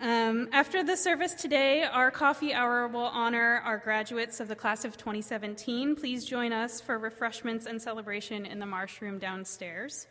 Um, 0.00 0.48
after 0.52 0.84
the 0.84 0.96
service 0.96 1.34
today, 1.34 1.82
our 1.82 2.12
coffee 2.12 2.54
hour 2.54 2.86
will 2.86 3.00
honor 3.00 3.62
our 3.64 3.78
graduates 3.78 4.38
of 4.38 4.46
the 4.46 4.54
class 4.54 4.84
of 4.84 4.96
2017. 4.96 5.96
Please 5.96 6.24
join 6.24 6.52
us 6.52 6.80
for 6.80 7.00
refreshments 7.00 7.66
and 7.66 7.82
celebration 7.82 8.46
in 8.46 8.60
the 8.60 8.66
Marsh 8.66 9.02
Room 9.02 9.18
downstairs. 9.18 10.06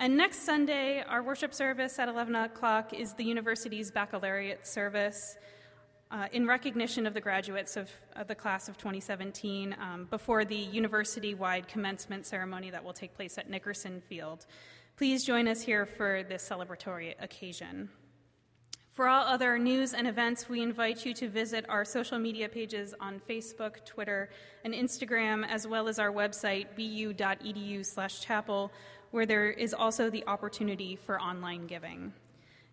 And 0.00 0.16
next 0.16 0.46
Sunday, 0.46 1.04
our 1.06 1.22
worship 1.22 1.52
service 1.52 1.98
at 1.98 2.08
11 2.08 2.34
o'clock 2.34 2.94
is 2.94 3.12
the 3.12 3.22
university's 3.22 3.90
baccalaureate 3.90 4.66
service 4.66 5.36
uh, 6.10 6.26
in 6.32 6.46
recognition 6.46 7.06
of 7.06 7.12
the 7.12 7.20
graduates 7.20 7.76
of, 7.76 7.90
of 8.16 8.26
the 8.26 8.34
class 8.34 8.70
of 8.70 8.78
2017 8.78 9.76
um, 9.78 10.06
before 10.08 10.46
the 10.46 10.56
university 10.56 11.34
wide 11.34 11.68
commencement 11.68 12.24
ceremony 12.24 12.70
that 12.70 12.82
will 12.82 12.94
take 12.94 13.14
place 13.14 13.36
at 13.36 13.50
Nickerson 13.50 14.00
Field. 14.08 14.46
Please 14.96 15.22
join 15.22 15.46
us 15.46 15.60
here 15.60 15.84
for 15.84 16.22
this 16.22 16.48
celebratory 16.48 17.14
occasion. 17.20 17.90
For 18.92 19.06
all 19.06 19.24
other 19.24 19.58
news 19.58 19.94
and 19.94 20.06
events, 20.08 20.48
we 20.48 20.62
invite 20.62 21.06
you 21.06 21.14
to 21.14 21.28
visit 21.28 21.64
our 21.68 21.84
social 21.84 22.18
media 22.18 22.48
pages 22.48 22.94
on 23.00 23.20
Facebook, 23.28 23.84
Twitter, 23.84 24.30
and 24.64 24.74
Instagram, 24.74 25.46
as 25.48 25.66
well 25.66 25.88
as 25.88 25.98
our 25.98 26.10
website, 26.10 26.74
bu.edu/chapel, 26.74 28.72
where 29.10 29.26
there 29.26 29.50
is 29.50 29.74
also 29.74 30.10
the 30.10 30.26
opportunity 30.26 30.96
for 30.96 31.20
online 31.20 31.66
giving. 31.66 32.12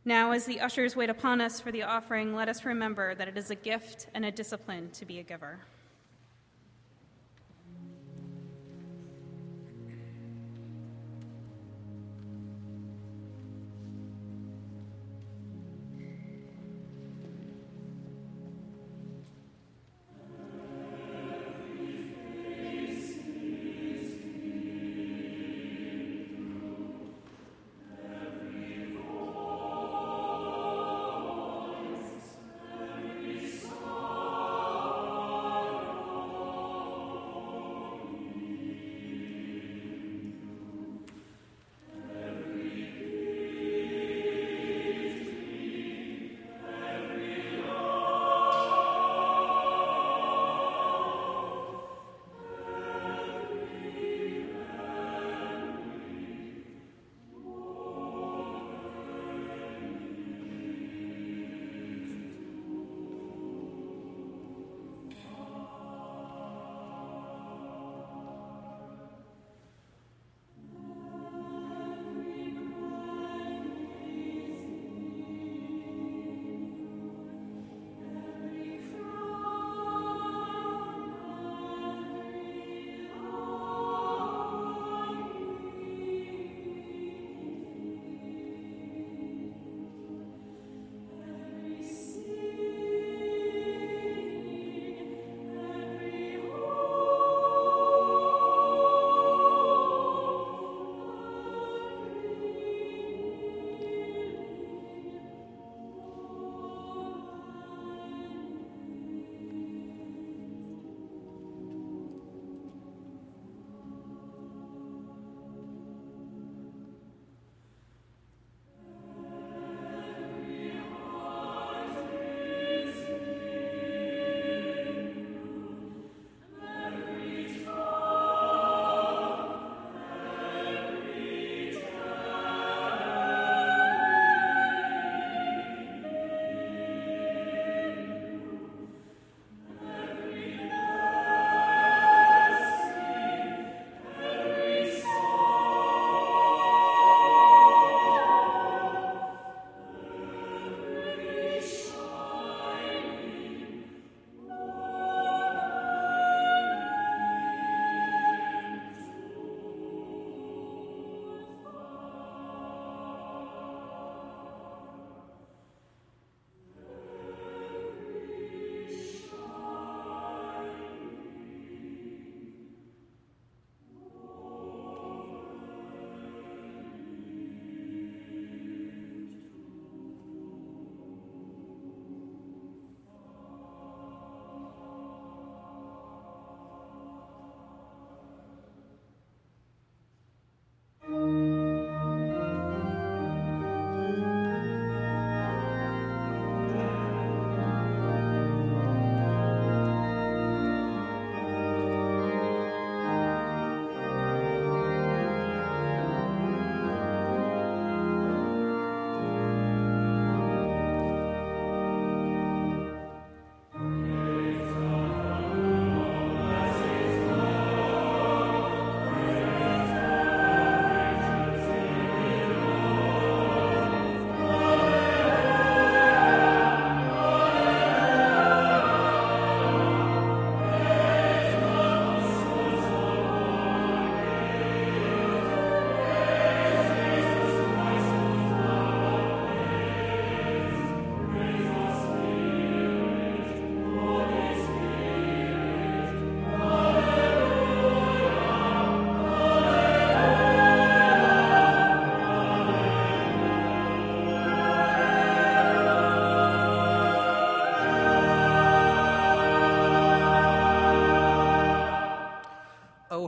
Now, 0.05 0.31
as 0.31 0.45
the 0.45 0.61
ushers 0.61 0.95
wait 0.95 1.09
upon 1.09 1.41
us 1.41 1.59
for 1.59 1.71
the 1.71 1.83
offering, 1.83 2.35
let 2.35 2.47
us 2.47 2.63
remember 2.63 3.13
that 3.15 3.27
it 3.27 3.37
is 3.37 3.51
a 3.51 3.55
gift 3.55 4.07
and 4.13 4.23
a 4.23 4.31
discipline 4.31 4.89
to 4.91 5.05
be 5.05 5.19
a 5.19 5.23
giver. 5.23 5.59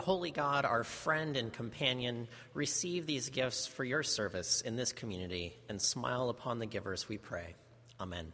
Holy 0.09 0.31
God, 0.31 0.65
our 0.65 0.83
friend 0.83 1.37
and 1.37 1.53
companion, 1.53 2.27
receive 2.55 3.05
these 3.05 3.29
gifts 3.29 3.67
for 3.67 3.83
your 3.83 4.01
service 4.01 4.61
in 4.61 4.75
this 4.75 4.91
community 4.91 5.55
and 5.69 5.79
smile 5.79 6.29
upon 6.29 6.57
the 6.57 6.65
givers, 6.65 7.07
we 7.07 7.19
pray. 7.19 7.53
Amen. 8.01 8.33